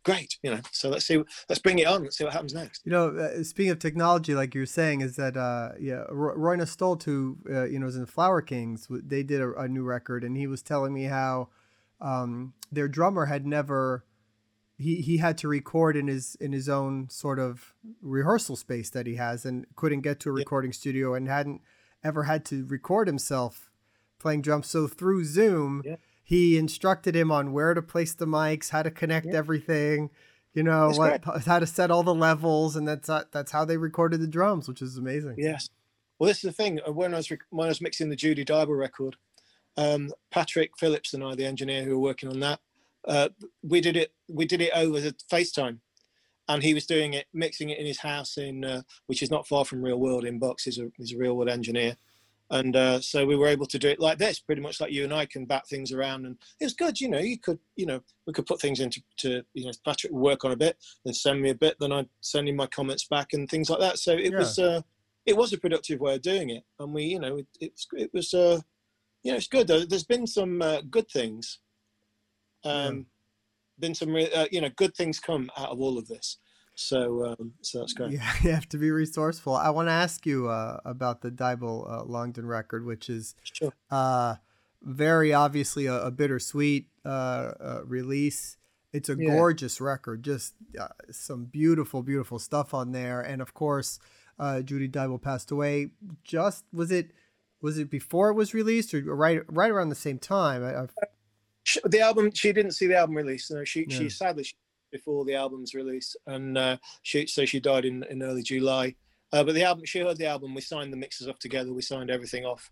great. 0.04 0.38
You 0.44 0.52
know. 0.52 0.62
So 0.72 0.90
let's 0.90 1.06
see. 1.06 1.22
Let's 1.50 1.62
bring 1.62 1.80
it 1.80 1.88
on. 1.88 2.04
Let's 2.04 2.18
see 2.18 2.24
what 2.24 2.34
happens 2.34 2.54
next. 2.54 2.82
You 2.86 2.92
know, 2.92 3.10
uh, 3.10 3.44
speaking 3.44 3.72
of 3.72 3.80
technology, 3.80 4.36
like 4.36 4.56
you're 4.56 4.66
saying, 4.66 5.02
is 5.02 5.16
that 5.16 5.38
uh, 5.38 5.70
yeah, 5.80 6.04
Roine 6.10 6.66
Stolt, 6.66 7.04
who 7.04 7.38
uh, 7.50 7.66
you 7.66 7.80
know 7.80 7.88
is 7.88 7.96
in 7.96 8.02
the 8.02 8.08
Flower 8.08 8.42
Kings, 8.42 8.88
they 8.90 9.24
did 9.24 9.42
a, 9.42 9.54
a 9.54 9.68
new 9.68 9.84
record, 9.84 10.24
and 10.24 10.38
he 10.38 10.48
was 10.48 10.62
telling 10.62 10.94
me 10.94 11.06
how 11.06 11.50
um, 12.00 12.54
their 12.72 12.88
drummer 12.88 13.26
had 13.26 13.46
never 13.46 14.06
he, 14.82 14.96
he 14.96 15.18
had 15.18 15.38
to 15.40 15.48
record 15.48 15.96
in 15.96 16.08
his 16.08 16.36
in 16.36 16.52
his 16.52 16.68
own 16.68 17.10
sort 17.10 17.40
of 17.40 17.74
rehearsal 18.02 18.56
space 18.56 18.90
that 18.90 19.06
he 19.06 19.16
has 19.16 19.46
and 19.46 19.66
couldn't 19.76 20.02
get 20.02 20.20
to 20.22 20.30
a 20.30 20.34
recording 20.34 20.74
studio 20.74 21.14
and 21.14 21.28
hadn't 21.28 21.62
ever 22.04 22.24
had 22.24 22.44
to 22.46 22.66
record 22.66 23.08
himself 23.08 23.70
playing 24.20 24.42
drums 24.42 24.68
so 24.68 24.88
through 24.88 25.24
zoom 25.24 25.82
yeah. 25.86 25.96
He 26.32 26.58
instructed 26.58 27.16
him 27.16 27.32
on 27.32 27.52
where 27.52 27.74
to 27.74 27.82
place 27.82 28.14
the 28.14 28.26
mics 28.26 28.70
how 28.70 28.84
to 28.84 28.92
connect 28.92 29.28
yeah. 29.28 29.36
everything 29.36 30.10
you 30.54 30.64
know 30.64 30.92
what, 30.96 31.24
how 31.46 31.60
to 31.60 31.68
set 31.68 31.92
all 31.92 32.04
the 32.04 32.14
levels 32.14 32.76
and 32.76 32.88
that's 32.88 33.10
uh, 33.10 33.24
that's 33.32 33.52
how 33.52 33.66
they 33.66 33.78
recorded 33.78 34.22
the 34.22 34.28
drums 34.28 34.68
which 34.68 34.82
is 34.82 34.98
amazing 34.98 35.36
yes 35.38 35.70
well 36.20 36.28
this 36.28 36.38
is 36.38 36.44
the 36.44 36.52
thing 36.52 36.80
when 36.88 37.14
i 37.14 37.18
was 37.18 37.32
when 37.50 37.66
i 37.66 37.70
was 37.70 37.82
mixing 37.82 38.10
the 38.10 38.16
judy 38.16 38.44
Dyble 38.44 38.78
record 38.78 39.16
um, 39.78 40.12
Patrick 40.30 40.78
Phillips 40.78 41.14
and 41.14 41.24
I, 41.24 41.36
the 41.36 41.46
engineer 41.46 41.84
who 41.84 41.92
were 41.92 42.04
working 42.04 42.30
on 42.30 42.40
that, 42.42 42.60
uh, 43.08 43.30
we 43.64 43.82
did 43.82 43.96
it. 43.96 44.14
We 44.30 44.46
did 44.46 44.62
it 44.62 44.72
over 44.76 45.00
the 45.00 45.16
FaceTime, 45.32 45.80
and 46.48 46.64
he 46.64 46.74
was 46.74 46.86
doing 46.86 47.14
it, 47.14 47.28
mixing 47.34 47.70
it 47.70 47.80
in 47.80 47.86
his 47.86 48.00
house 48.00 48.38
in, 48.38 48.64
uh, 48.64 48.82
which 49.08 49.24
is 49.24 49.32
not 49.32 49.48
far 49.48 49.66
from 49.66 49.82
Real 49.82 50.00
World. 50.00 50.26
in 50.26 50.40
Box. 50.40 50.66
He's 50.66 50.78
a 50.78 50.92
he's 50.98 51.14
a 51.14 51.18
Real 51.18 51.36
World 51.36 51.50
engineer, 51.50 51.96
and 52.52 52.76
uh, 52.76 53.02
so 53.02 53.26
we 53.26 53.36
were 53.36 53.48
able 53.48 53.66
to 53.66 53.80
do 53.80 53.90
it 53.90 54.00
like 54.00 54.18
this, 54.18 54.40
pretty 54.40 54.62
much 54.62 54.80
like 54.80 54.92
you 54.92 55.04
and 55.04 55.14
I 55.14 55.26
can 55.26 55.46
bat 55.46 55.68
things 55.68 55.92
around, 55.92 56.26
and 56.26 56.38
it 56.60 56.66
was 56.66 56.74
good. 56.74 57.02
You 57.02 57.10
know, 57.10 57.20
you 57.20 57.40
could, 57.40 57.60
you 57.76 57.86
know, 57.86 58.02
we 58.28 58.34
could 58.34 58.46
put 58.46 58.62
things 58.62 58.80
into, 58.80 59.02
to, 59.18 59.42
you 59.54 59.66
know, 59.66 59.72
Patrick 59.84 60.14
would 60.14 60.22
work 60.22 60.46
on 60.46 60.52
a 60.52 60.58
bit, 60.58 60.78
then 61.04 61.14
send 61.14 61.42
me 61.42 61.50
a 61.50 61.56
bit, 61.56 61.78
then 61.80 61.92
I'd 61.92 62.10
send 62.22 62.48
him 62.48 62.58
my 62.58 62.68
comments 62.68 63.06
back 63.06 63.34
and 63.34 63.50
things 63.50 63.70
like 63.70 63.80
that. 63.80 63.98
So 63.98 64.14
it 64.14 64.32
yeah. 64.32 64.38
was, 64.38 64.60
uh, 64.60 64.82
it 65.26 65.36
was 65.36 65.54
a 65.54 65.58
productive 65.58 66.00
way 66.00 66.16
of 66.16 66.22
doing 66.22 66.52
it, 66.52 66.64
and 66.80 66.94
we, 66.94 67.04
you 67.06 67.20
know, 67.20 67.38
it, 67.38 67.48
it 67.60 67.72
was, 67.72 67.88
it 67.94 68.14
was, 68.14 68.34
uh, 68.34 68.60
you 69.24 69.32
know, 69.32 69.38
it's 69.38 69.48
good. 69.48 69.68
There's 69.68 70.04
been 70.04 70.28
some 70.28 70.62
uh, 70.62 70.82
good 70.90 71.10
things 71.10 71.60
um, 72.64 72.96
yeah. 72.98 73.04
Been 73.80 73.96
some, 73.96 74.16
uh, 74.16 74.46
you 74.52 74.62
know, 74.62 74.70
good 74.76 74.96
things 74.96 75.20
come 75.20 75.50
out 75.58 75.70
of 75.70 75.82
all 75.82 75.98
of 75.98 76.08
this. 76.08 76.38
So, 76.82 77.26
um, 77.26 77.54
so 77.62 77.80
that's 77.80 77.94
great. 77.94 78.12
Yeah, 78.12 78.34
you 78.44 78.52
have 78.52 78.68
to 78.70 78.78
be 78.78 78.92
resourceful. 78.92 79.56
I 79.56 79.70
want 79.70 79.88
to 79.88 79.94
ask 79.94 80.26
you 80.26 80.50
uh, 80.50 80.80
about 80.86 81.22
the 81.22 81.32
Dyble 81.32 81.90
uh, 81.90 82.04
Longdon 82.04 82.46
record, 82.46 82.86
which 82.86 83.10
is 83.10 83.36
sure. 83.44 83.74
uh, 83.90 84.36
very 84.82 85.34
obviously 85.34 85.86
a, 85.86 86.06
a 86.06 86.12
bittersweet 86.12 86.88
uh, 87.06 87.08
uh, 87.08 87.82
release. 87.86 88.58
It's 88.94 89.10
a 89.10 89.16
yeah. 89.18 89.30
gorgeous 89.30 89.80
record, 89.80 90.24
just 90.24 90.54
uh, 90.80 90.90
some 91.12 91.46
beautiful, 91.46 92.04
beautiful 92.04 92.40
stuff 92.40 92.74
on 92.74 92.92
there. 92.92 93.22
And 93.22 93.42
of 93.42 93.54
course, 93.54 94.00
Judy 94.64 94.90
Dyble 94.90 95.22
passed 95.22 95.52
away. 95.52 95.92
Just 96.24 96.66
was 96.74 96.92
it 96.92 97.12
was 97.62 97.78
it 97.78 97.90
before 97.90 98.32
it 98.32 98.34
was 98.34 98.54
released 98.54 98.94
or 98.94 99.02
right 99.16 99.44
right 99.48 99.72
around 99.72 99.90
the 99.90 99.96
same 99.96 100.20
time? 100.20 100.64
I, 100.66 100.88
the 101.86 102.02
album 102.02 102.32
she 102.34 102.52
didn't 102.52 102.72
see 102.72 102.88
the 102.88 102.98
album 102.98 103.16
release 103.16 103.52
no 103.52 103.64
she 103.64 103.86
yeah. 103.88 103.98
she 104.00 104.10
sadly 104.10 104.44
she, 104.44 104.56
before 104.92 105.26
the 105.26 105.36
album's 105.36 105.74
release 105.74 106.16
and 106.28 106.58
uh, 106.58 106.78
she 107.04 107.26
so 107.28 107.46
she 107.46 107.60
died 107.60 107.86
in, 107.86 108.04
in 108.10 108.24
early 108.24 108.44
july 108.44 108.94
uh, 109.34 109.44
but 109.44 109.56
the 109.56 109.64
album 109.64 109.86
she 109.86 110.00
heard 110.00 110.18
the 110.18 110.26
album 110.26 110.54
we 110.54 110.62
signed 110.62 110.92
the 110.92 110.98
mixes 110.98 111.28
off 111.28 111.40
together 111.40 111.74
we 111.74 111.82
signed 111.82 112.10
everything 112.10 112.46
off 112.46 112.70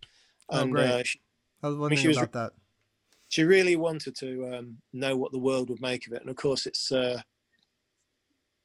oh, 0.50 0.66
great. 0.66 0.86
Uh, 0.86 1.04
she, 1.04 1.20
I 1.64 1.68
was 1.68 1.78
wondering 1.78 2.00
I 2.00 2.02
mean, 2.02 2.02
she 2.02 2.08
was, 2.08 2.18
about 2.18 2.34
that 2.34 2.52
she 3.30 3.44
really 3.44 3.76
wanted 3.76 4.16
to 4.18 4.56
um, 4.56 4.78
know 4.94 5.16
what 5.16 5.32
the 5.32 5.40
world 5.40 5.70
would 5.70 5.82
make 5.82 6.08
of 6.08 6.14
it 6.14 6.22
and 6.22 6.30
of 6.30 6.36
course 6.36 6.66
it's 6.66 6.92
uh, 6.92 7.22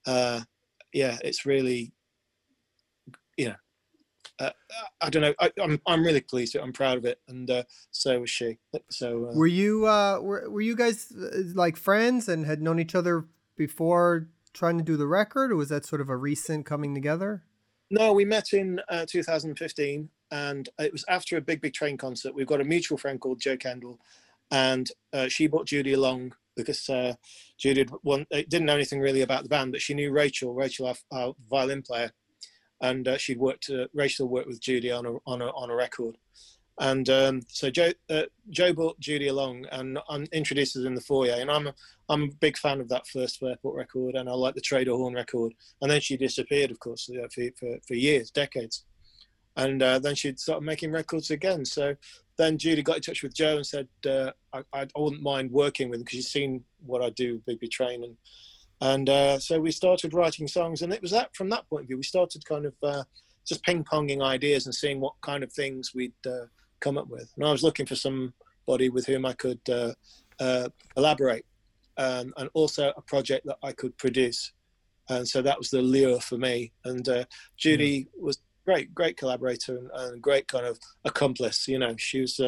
uh, 0.07 0.41
yeah 0.93 1.19
it's 1.23 1.47
really 1.47 1.93
you 3.37 3.49
know 3.49 3.57
uh, 4.41 4.51
I 5.01 5.11
don't 5.11 5.23
know. 5.23 5.35
I, 5.41 5.47
am 5.59 5.71
I'm, 5.71 5.81
I'm 5.87 6.05
really 6.05 6.21
pleased. 6.21 6.57
I'm 6.57 6.73
proud 6.73 6.99
of 6.99 7.05
it, 7.05 7.21
and 7.29 7.49
uh, 7.51 7.63
so 7.93 8.21
was 8.21 8.31
she. 8.31 8.59
So 8.91 9.29
uh, 9.29 9.35
were 9.35 9.47
you 9.47 9.87
uh, 9.87 10.19
were 10.21 10.51
were 10.51 10.61
you 10.61 10.75
guys 10.75 11.13
uh, 11.13 11.43
like 11.55 11.77
friends 11.77 12.29
and 12.29 12.45
had 12.45 12.61
known 12.61 12.81
each 12.81 12.95
other 12.95 13.27
before 13.57 14.29
trying 14.53 14.79
to 14.79 14.85
do 14.85 14.97
the 14.97 15.07
record, 15.07 15.53
or 15.53 15.57
was 15.57 15.69
that 15.69 15.87
sort 15.87 16.01
of 16.01 16.09
a 16.09 16.17
recent 16.17 16.67
coming 16.67 16.95
together? 16.95 17.45
No, 17.91 18.13
we 18.13 18.25
met 18.25 18.53
in 18.53 18.81
uh, 18.89 19.07
2015, 19.09 20.09
and 20.31 20.69
it 20.79 20.93
was 20.93 21.05
after 21.09 21.37
a 21.37 21.41
Big 21.41 21.61
Big 21.61 21.75
Train 21.75 21.97
concert. 21.97 22.35
We've 22.35 22.47
got 22.47 22.61
a 22.61 22.65
mutual 22.65 22.99
friend 22.99 23.21
called 23.21 23.41
Joe 23.41 23.57
Kendall, 23.57 24.01
and 24.51 24.91
she 25.29 25.47
brought 25.47 25.67
Judy 25.67 25.93
along 25.93 26.35
because 26.57 26.89
Judy 27.59 27.87
didn't 28.31 28.65
know 28.65 28.75
anything 28.75 29.01
really 29.01 29.23
about 29.23 29.43
the 29.43 29.49
band, 29.49 29.73
but 29.73 29.83
she 29.83 29.95
knew 29.95 30.13
Rachel, 30.13 30.55
Rachel, 30.55 30.87
our, 30.87 30.95
our 31.13 31.35
violin 31.51 31.83
player 31.83 32.13
and 32.81 33.09
uh, 33.09 33.17
she'd 33.17 33.39
worked. 33.39 33.71
Uh, 33.71 33.87
Rachel 33.95 34.29
worked 34.29 34.47
with 34.47 34.61
Judy 34.61 34.91
on 34.91 35.07
a 35.07 35.15
on 35.27 35.43
a 35.43 35.47
on 35.47 35.71
a 35.71 35.75
record, 35.75 36.17
and 36.81 37.09
um, 37.09 37.43
so 37.49 37.71
Joe 37.71 37.93
uh, 38.11 38.23
Joe 38.51 38.73
brought 38.73 38.99
Judy 38.99 39.29
along 39.29 39.67
and 39.71 39.99
um, 40.09 40.27
introduced 40.33 40.77
us 40.77 40.85
in 40.85 40.95
the 40.95 41.01
foyer. 41.01 41.37
And 41.39 41.51
I'm 41.51 41.69
a, 41.69 41.75
I'm 42.09 42.23
a 42.25 42.35
big 42.41 42.59
fan 42.59 42.81
of 42.81 42.89
that 42.89 43.07
first 43.07 43.39
Fairport 43.39 43.77
record, 43.77 44.17
and 44.17 44.29
I 44.29 44.33
like 44.33 44.55
the 44.55 44.61
Trader 44.61 44.93
Horn 44.93 45.15
record. 45.15 45.53
And 45.81 45.91
then 45.91 46.01
she 46.01 46.17
disappeared, 46.17 46.73
of 46.73 46.81
course, 46.81 47.09
for 47.29 47.49
for, 47.59 47.77
for 47.87 47.95
years, 47.95 48.31
decades. 48.31 48.85
And 49.57 49.83
uh, 49.85 50.01
then 50.01 50.17
she 50.17 50.35
started 50.37 50.65
making 50.65 50.91
records 50.91 51.31
again. 51.31 51.65
So 51.65 51.95
then 52.37 52.59
Judy 52.59 52.83
got 52.83 52.97
in 52.97 53.03
touch 53.03 53.23
with 53.23 53.35
Joe 53.35 53.57
and 53.57 53.67
said, 53.67 53.87
uh, 54.05 54.33
I, 54.53 54.65
I, 54.73 54.87
wouldn't 54.97 55.23
mind 55.23 55.53
working 55.53 55.89
with 55.89 56.01
him 56.01 56.05
because 56.05 56.17
she's 56.17 56.33
seen 56.33 56.65
what 56.85 57.03
I 57.03 57.11
do, 57.11 57.41
Big 57.47 57.61
Train, 57.71 58.03
and 58.03 58.17
and 58.81 59.09
uh, 59.09 59.39
so 59.39 59.61
we 59.61 59.71
started 59.71 60.13
writing 60.13 60.49
songs, 60.49 60.83
and 60.83 60.93
it 60.93 61.01
was 61.01 61.13
that 61.13 61.35
from 61.37 61.51
that 61.51 61.69
point 61.69 61.83
of 61.83 61.87
view 61.87 61.97
we 61.97 62.03
started 62.03 62.45
kind 62.45 62.67
of 62.67 62.75
uh, 62.83 63.05
just 63.47 63.63
ping 63.63 63.85
ponging 63.85 64.23
ideas 64.23 64.67
and 64.67 64.75
seeing 64.75 65.01
what 65.01 65.15
kind 65.23 65.45
of 65.45 65.53
things 65.53 65.93
we'd 65.95 66.13
uh, 66.27 66.47
come 66.85 66.99
up 66.99 67.09
with. 67.09 67.29
And 67.37 67.45
I 67.45 67.53
was 67.53 67.63
looking 67.63 67.87
for 67.87 67.97
somebody 67.97 68.89
with 68.91 69.07
whom 69.07 69.25
I 69.27 69.33
could 69.33 69.61
uh, 69.69 69.93
uh, 70.39 70.69
collaborate, 70.95 71.47
um, 71.97 72.33
and 72.37 72.49
also 72.55 72.93
a 72.97 73.03
project 73.03 73.47
that 73.47 73.59
I 73.63 73.73
could 73.73 73.97
produce. 73.97 74.53
And 75.09 75.27
so 75.27 75.43
that 75.43 75.59
was 75.59 75.71
the 75.71 75.83
lure 75.83 76.21
for 76.21 76.39
me. 76.39 76.73
And 76.85 77.09
uh, 77.09 77.25
Judy 77.57 78.09
was 78.19 78.39
great, 78.65 78.95
great 78.95 79.17
collaborator 79.17 79.77
and, 79.77 79.91
and, 79.95 80.23
great 80.23 80.47
kind 80.49 80.67
of 80.67 80.79
accomplice. 81.05 81.69
You 81.69 81.79
know, 81.79 81.95
she 81.99 82.21
was 82.21 82.41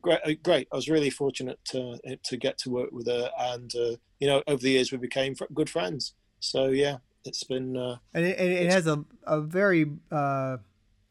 great, 0.00 0.20
uh, 0.24 0.32
great. 0.42 0.68
I 0.72 0.76
was 0.76 0.88
really 0.88 1.10
fortunate 1.10 1.58
to 1.66 1.98
to 2.24 2.36
get 2.36 2.58
to 2.58 2.70
work 2.70 2.90
with 2.92 3.06
her, 3.06 3.30
and 3.38 3.72
uh, 3.74 3.96
you 4.20 4.26
know, 4.26 4.42
over 4.46 4.62
the 4.62 4.70
years 4.70 4.92
we 4.92 4.98
became 4.98 5.34
good 5.54 5.70
friends. 5.70 6.14
So 6.40 6.68
yeah, 6.68 6.98
it's 7.24 7.44
been 7.44 7.76
uh, 7.76 7.96
and 8.14 8.24
it, 8.24 8.38
and 8.38 8.50
it 8.50 8.70
has 8.70 8.86
a 8.86 9.04
a 9.24 9.40
very 9.40 9.86
uh, 10.10 10.58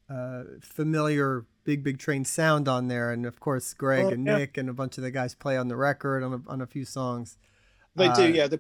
uh, 0.10 0.44
familiar 0.62 1.46
big 1.68 1.84
big 1.84 2.00
train 2.00 2.24
sound 2.24 2.70
on 2.70 2.88
there, 2.88 3.12
and 3.12 3.26
of 3.26 3.42
course 3.42 3.74
Greg 3.74 4.06
oh, 4.06 4.10
and 4.10 4.26
yeah. 4.26 4.38
Nick 4.38 4.58
and 4.58 4.70
a 4.70 4.74
bunch 4.74 4.98
of 4.98 5.04
the 5.04 5.12
guys 5.12 5.36
play 5.36 5.58
on 5.58 5.68
the 5.68 5.76
record 5.76 6.24
on 6.24 6.34
a, 6.34 6.50
on 6.50 6.62
a 6.62 6.66
few 6.66 6.86
songs. 6.86 7.38
They 7.94 8.08
do, 8.14 8.24
uh, 8.24 8.28
yeah. 8.28 8.48
They 8.48 8.58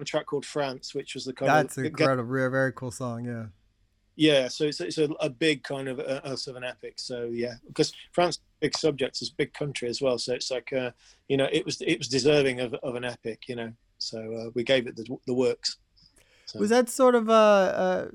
a 0.00 0.04
track 0.04 0.26
called 0.26 0.46
France, 0.46 0.94
which 0.94 1.14
was 1.14 1.24
the 1.24 1.32
kind 1.32 1.50
that's 1.50 1.76
of 1.76 1.82
that's 1.82 1.90
incredible, 1.90 2.32
very, 2.32 2.50
very 2.50 2.72
cool 2.72 2.90
song, 2.90 3.24
yeah. 3.24 3.46
Yeah, 4.16 4.48
so 4.48 4.64
it's, 4.64 4.80
it's 4.80 4.98
a, 4.98 5.10
a 5.20 5.28
big 5.28 5.62
kind 5.62 5.88
of 5.88 6.00
uh, 6.00 6.34
sort 6.36 6.56
of 6.56 6.62
an 6.62 6.68
epic. 6.68 6.94
So 6.96 7.30
yeah, 7.32 7.54
because 7.66 7.92
France 8.12 8.40
big 8.60 8.76
subject, 8.76 9.20
it's 9.20 9.30
a 9.30 9.34
big 9.34 9.52
country 9.52 9.88
as 9.88 10.00
well. 10.00 10.18
So 10.18 10.32
it's 10.32 10.50
like 10.50 10.72
uh, 10.72 10.92
you 11.28 11.36
know, 11.36 11.48
it 11.52 11.66
was 11.66 11.82
it 11.82 11.98
was 11.98 12.08
deserving 12.08 12.60
of, 12.60 12.72
of 12.74 12.94
an 12.94 13.04
epic, 13.04 13.42
you 13.46 13.56
know. 13.56 13.72
So 13.98 14.18
uh, 14.18 14.50
we 14.54 14.64
gave 14.64 14.86
it 14.86 14.96
the, 14.96 15.04
the 15.26 15.34
works. 15.34 15.76
So. 16.46 16.58
Was 16.60 16.70
that 16.70 16.88
sort 16.88 17.14
of 17.14 17.28
a, 17.28 17.32
a 17.32 18.08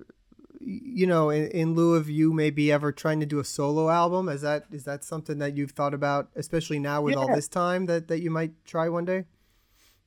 you 0.66 1.08
know, 1.08 1.30
in, 1.30 1.48
in, 1.48 1.76
lieu 1.76 1.96
of 1.96 2.10
you 2.10 2.34
maybe 2.34 2.72
ever 2.72 2.92
trying 2.92 3.20
to 3.20 3.26
do 3.26 3.40
a 3.40 3.44
solo 3.44 3.90
album? 3.90 4.30
Is 4.30 4.42
that 4.42 4.66
is 4.72 4.84
that 4.86 5.04
something 5.04 5.40
that 5.40 5.58
you've 5.58 5.72
thought 5.72 5.94
about, 5.94 6.30
especially 6.36 6.80
now 6.80 7.02
with 7.02 7.16
yeah. 7.16 7.22
all 7.22 7.36
this 7.36 7.48
time 7.48 7.86
that 7.88 8.08
that 8.08 8.20
you 8.22 8.30
might 8.30 8.52
try 8.66 8.90
one 8.90 9.06
day? 9.06 9.26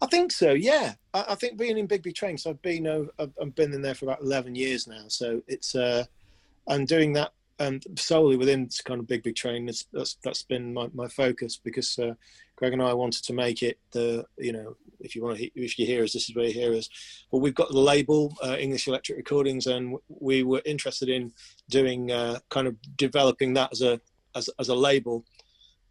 I 0.01 0.07
think 0.07 0.33
so. 0.33 0.53
Yeah, 0.53 0.95
I, 1.15 1.25
I 1.31 1.35
think 1.35 1.57
being 1.57 1.79
in 1.79 1.87
Big 1.87 2.03
Big 2.03 2.15
Train, 2.15 2.37
so 2.37 2.51
I've 2.51 2.63
been 2.63 2.87
uh, 2.87 3.05
I've, 3.19 3.33
I've 3.41 3.55
been 3.55 3.73
in 3.73 3.83
there 3.83 3.95
for 3.95 4.07
about 4.07 4.23
eleven 4.23 4.55
years 4.55 4.87
now. 4.87 5.05
So 5.09 5.43
it's 5.47 5.75
uh, 5.75 6.05
and 6.67 6.87
doing 6.87 7.13
that 7.15 7.33
and 7.59 7.85
solely 7.97 8.37
within 8.37 8.69
kind 8.85 9.01
of 9.01 9.07
big 9.07 9.23
big 9.23 9.35
train 9.35 9.67
that's 9.67 9.87
that's, 9.93 10.19
that's 10.23 10.43
been 10.43 10.75
my, 10.75 10.89
my 10.93 11.09
focus 11.09 11.57
because 11.57 11.99
uh, 11.99 12.15
greg 12.57 12.73
and 12.73 12.83
i 12.83 12.93
wanted 12.93 13.23
to 13.23 13.33
make 13.33 13.63
it 13.63 13.79
the 13.93 14.25
you 14.39 14.53
know 14.53 14.77
if 15.01 15.15
you 15.15 15.23
want 15.23 15.39
to 15.39 15.45
if 15.55 15.79
you 15.79 15.87
hear 15.87 16.03
us 16.05 16.13
this 16.13 16.29
is 16.29 16.35
where 16.35 16.47
you 16.47 16.53
hear 16.53 16.75
us. 16.75 16.89
But 17.31 17.39
we've 17.39 17.55
got 17.55 17.69
the 17.71 17.79
label 17.79 18.37
uh, 18.43 18.57
english 18.59 18.89
electric 18.89 19.19
recordings 19.19 19.67
and 19.67 19.97
we 20.09 20.43
were 20.43 20.63
interested 20.65 21.09
in 21.09 21.33
doing 21.71 22.11
uh, 22.13 22.41
kind 22.51 22.67
of 22.67 22.77
developing 22.97 23.55
that 23.55 23.73
as 23.73 23.83
a 23.83 24.01
as, 24.35 24.51
as 24.59 24.69
a 24.69 24.75
label. 24.75 25.25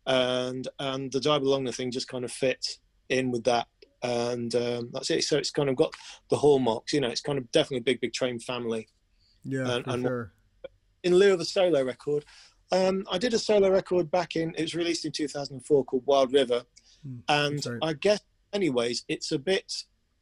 And 0.06 0.68
and 0.80 1.12
the 1.12 1.20
Dyble 1.20 1.46
Longdon 1.46 1.74
thing 1.74 1.92
just 1.92 2.08
kind 2.08 2.24
of 2.24 2.32
fits 2.32 2.80
in 3.10 3.32
with 3.32 3.44
that. 3.46 3.68
And 4.04 4.54
um, 4.56 4.90
that's 4.94 5.10
it. 5.10 5.24
So 5.24 5.38
it's 5.38 5.50
kind 5.50 5.70
of 5.70 5.76
got 5.76 5.94
the 6.30 6.38
hallmarks 6.38 6.94
you 6.94 7.02
know 7.02 7.10
it's 7.10 7.22
kind 7.22 7.38
of 7.38 7.52
definitely 7.52 7.78
a 7.78 7.82
big 7.82 8.02
big 8.02 8.14
train 8.14 8.40
family. 8.40 8.88
Yeah 9.44 9.76
and, 9.76 9.88
and 9.88 10.04
sure. 10.04 10.34
in 11.04 11.16
lieu 11.16 11.34
of 11.34 11.40
a 11.40 11.46
solo 11.46 11.84
record. 11.84 12.26
Um, 12.72 13.06
I 13.12 13.18
did 13.18 13.34
a 13.34 13.40
solo 13.40 13.70
record 13.70 14.10
back 14.10 14.36
in, 14.36 14.54
it 14.58 14.62
was 14.62 14.76
released 14.76 15.06
in 15.06 15.12
2004 15.12 15.86
called 15.86 16.04
Wild 16.06 16.34
River. 16.34 16.64
Mm, 17.08 17.22
and 17.30 17.84
I 17.84 17.94
guess, 17.94 18.22
anyways, 18.54 19.06
it's 19.08 19.32
a 19.32 19.40
bit 19.40 19.72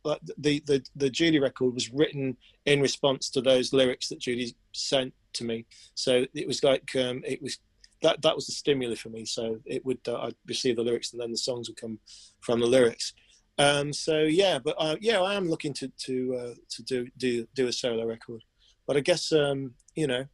like 0.04 0.20
the, 0.38 0.62
the, 0.66 0.84
the 0.96 1.10
Judy 1.10 1.40
record 1.40 1.74
was 1.74 1.92
written 1.92 2.36
in 2.66 2.82
response 2.82 3.30
to 3.32 3.42
those 3.42 3.72
lyrics 3.72 4.10
that 4.10 4.20
Judy 4.20 4.56
sent 4.74 5.14
to 5.34 5.46
me. 5.46 5.66
So 5.96 6.26
it 6.34 6.46
was 6.46 6.64
like, 6.64 6.94
um, 6.96 7.22
it 7.26 7.42
was 7.42 7.60
that, 8.02 8.22
that 8.22 8.36
was 8.36 8.48
the 8.48 8.52
stimuli 8.52 8.96
for 8.96 9.10
me. 9.10 9.24
So 9.24 9.60
it 9.66 9.86
would, 9.86 10.00
uh, 10.06 10.24
I'd 10.24 10.36
receive 10.46 10.76
the 10.76 10.84
lyrics 10.84 11.14
and 11.14 11.22
then 11.22 11.32
the 11.32 11.38
songs 11.38 11.70
would 11.70 11.80
come 11.80 12.00
from 12.42 12.60
the 12.60 12.68
lyrics. 12.68 13.14
Um, 13.58 13.94
so 13.94 14.22
yeah, 14.22 14.60
but 14.60 14.76
uh, 14.80 14.96
yeah, 15.00 15.22
I 15.22 15.36
am 15.36 15.50
looking 15.50 15.74
to 15.74 15.88
to 15.88 16.36
uh, 16.36 16.54
to 16.70 16.84
do 16.84 17.08
do 17.18 17.48
do 17.54 17.68
a 17.68 17.74
solo 17.74 18.06
record, 18.06 18.44
but 18.88 18.98
I 18.98 19.02
guess 19.02 19.32
um, 19.32 19.74
you 19.96 20.08
know 20.08 20.26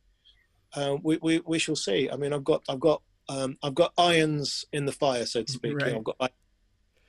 uh, 0.75 0.97
we, 1.01 1.17
we 1.21 1.39
we 1.45 1.59
shall 1.59 1.75
see. 1.75 2.09
I 2.09 2.15
mean, 2.15 2.33
I've 2.33 2.43
got 2.43 2.63
I've 2.69 2.79
got 2.79 3.01
um, 3.27 3.57
I've 3.63 3.75
got 3.75 3.93
irons 3.97 4.65
in 4.73 4.85
the 4.85 4.91
fire, 4.91 5.25
so 5.25 5.43
to 5.43 5.51
speak. 5.51 5.81
Right. 5.81 5.95
I've 5.95 6.03
got 6.03 6.31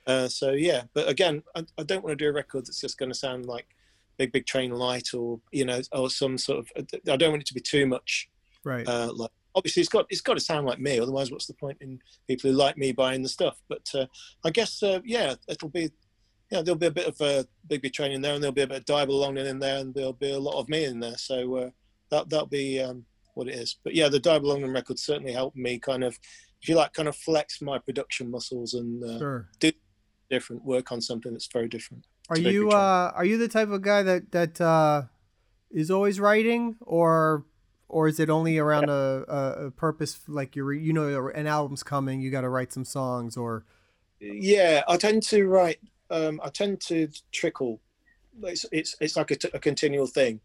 uh, 0.07 0.27
so 0.27 0.51
yeah, 0.51 0.83
but 0.93 1.07
again, 1.07 1.43
I, 1.55 1.65
I 1.77 1.83
don't 1.83 2.03
want 2.03 2.17
to 2.17 2.23
do 2.23 2.29
a 2.29 2.33
record 2.33 2.65
that's 2.65 2.81
just 2.81 2.97
going 2.97 3.11
to 3.11 3.17
sound 3.17 3.45
like 3.45 3.67
Big 4.17 4.31
Big 4.31 4.45
Train 4.45 4.71
Light 4.71 5.13
or 5.13 5.39
you 5.51 5.65
know 5.65 5.81
or 5.91 6.09
some 6.09 6.37
sort 6.37 6.59
of. 6.59 6.71
I 6.77 7.15
don't 7.15 7.31
want 7.31 7.43
it 7.43 7.47
to 7.47 7.53
be 7.53 7.61
too 7.61 7.85
much. 7.85 8.29
Right. 8.63 8.87
Uh, 8.87 9.11
like 9.13 9.31
obviously, 9.55 9.81
it's 9.81 9.89
got 9.89 10.05
it's 10.09 10.21
got 10.21 10.35
to 10.35 10.39
sound 10.39 10.65
like 10.65 10.79
me. 10.79 10.99
Otherwise, 10.99 11.31
what's 11.31 11.47
the 11.47 11.53
point 11.53 11.77
in 11.81 11.99
people 12.27 12.49
who 12.49 12.55
like 12.55 12.77
me 12.77 12.91
buying 12.91 13.21
the 13.21 13.29
stuff? 13.29 13.61
But 13.69 13.89
uh, 13.93 14.07
I 14.43 14.49
guess 14.49 14.81
uh, 14.83 15.01
yeah, 15.05 15.35
it'll 15.47 15.69
be. 15.69 15.91
Yeah, 16.49 16.61
there'll 16.61 16.77
be 16.77 16.87
a 16.87 16.91
bit 16.91 17.07
of 17.07 17.21
a 17.21 17.47
Big 17.69 17.81
Big 17.81 17.93
Train 17.93 18.11
in 18.11 18.21
there, 18.21 18.33
and 18.33 18.43
there'll 18.43 18.53
be 18.53 18.63
a 18.63 18.67
bit 18.67 18.79
of 18.79 18.85
Dyble 18.85 19.21
Longdon 19.21 19.45
in 19.45 19.59
there, 19.59 19.77
and 19.77 19.93
there'll 19.93 20.11
be 20.11 20.33
a 20.33 20.39
lot 20.39 20.59
of 20.59 20.67
me 20.67 20.83
in 20.83 20.99
there. 20.99 21.17
So 21.17 21.55
uh, 21.55 21.69
that 22.09 22.29
that'll 22.29 22.47
be 22.47 22.81
um, 22.81 23.05
what 23.35 23.47
it 23.47 23.55
is. 23.55 23.77
But 23.83 23.95
yeah, 23.95 24.09
the 24.09 24.19
Dyble 24.19 24.43
Longdon 24.43 24.71
record 24.71 24.99
certainly 24.99 25.33
helped 25.33 25.57
me 25.57 25.79
kind 25.79 26.03
of, 26.03 26.17
if 26.61 26.69
you 26.69 26.75
like, 26.75 26.93
kind 26.93 27.07
of 27.07 27.15
flex 27.15 27.61
my 27.61 27.79
production 27.79 28.29
muscles 28.29 28.73
and 28.73 29.03
uh, 29.03 29.19
sure. 29.19 29.49
do 29.59 29.71
different 30.29 30.63
work 30.63 30.91
on 30.91 31.01
something 31.01 31.31
that's 31.31 31.47
very 31.51 31.67
different. 31.67 32.05
Are 32.29 32.39
you 32.39 32.71
uh, 32.71 33.11
are 33.13 33.25
you 33.25 33.37
the 33.37 33.49
type 33.49 33.69
of 33.69 33.81
guy 33.81 34.03
that 34.03 34.31
that 34.31 34.61
uh, 34.61 35.03
is 35.69 35.91
always 35.91 36.19
writing, 36.19 36.77
or 36.79 37.45
or 37.89 38.07
is 38.07 38.19
it 38.19 38.29
only 38.29 38.57
around 38.57 38.87
yeah. 38.87 39.23
a, 39.27 39.65
a, 39.65 39.71
purpose 39.71 40.21
like 40.27 40.55
you 40.55 40.69
you 40.71 40.93
know 40.93 41.29
an 41.29 41.45
album's 41.45 41.83
coming, 41.83 42.21
you 42.21 42.31
got 42.31 42.41
to 42.41 42.49
write 42.49 42.71
some 42.71 42.85
songs, 42.85 43.35
or? 43.35 43.65
Yeah, 44.21 44.83
I 44.87 44.97
tend 44.97 45.23
to 45.23 45.45
write. 45.45 45.79
Um, 46.09 46.39
I 46.43 46.49
tend 46.49 46.79
to 46.81 47.09
trickle. 47.31 47.81
It's 48.43 48.65
it's 48.71 48.95
it's 49.01 49.17
like 49.17 49.31
a, 49.31 49.35
t- 49.35 49.49
a 49.53 49.59
continual 49.59 50.07
thing. 50.07 50.39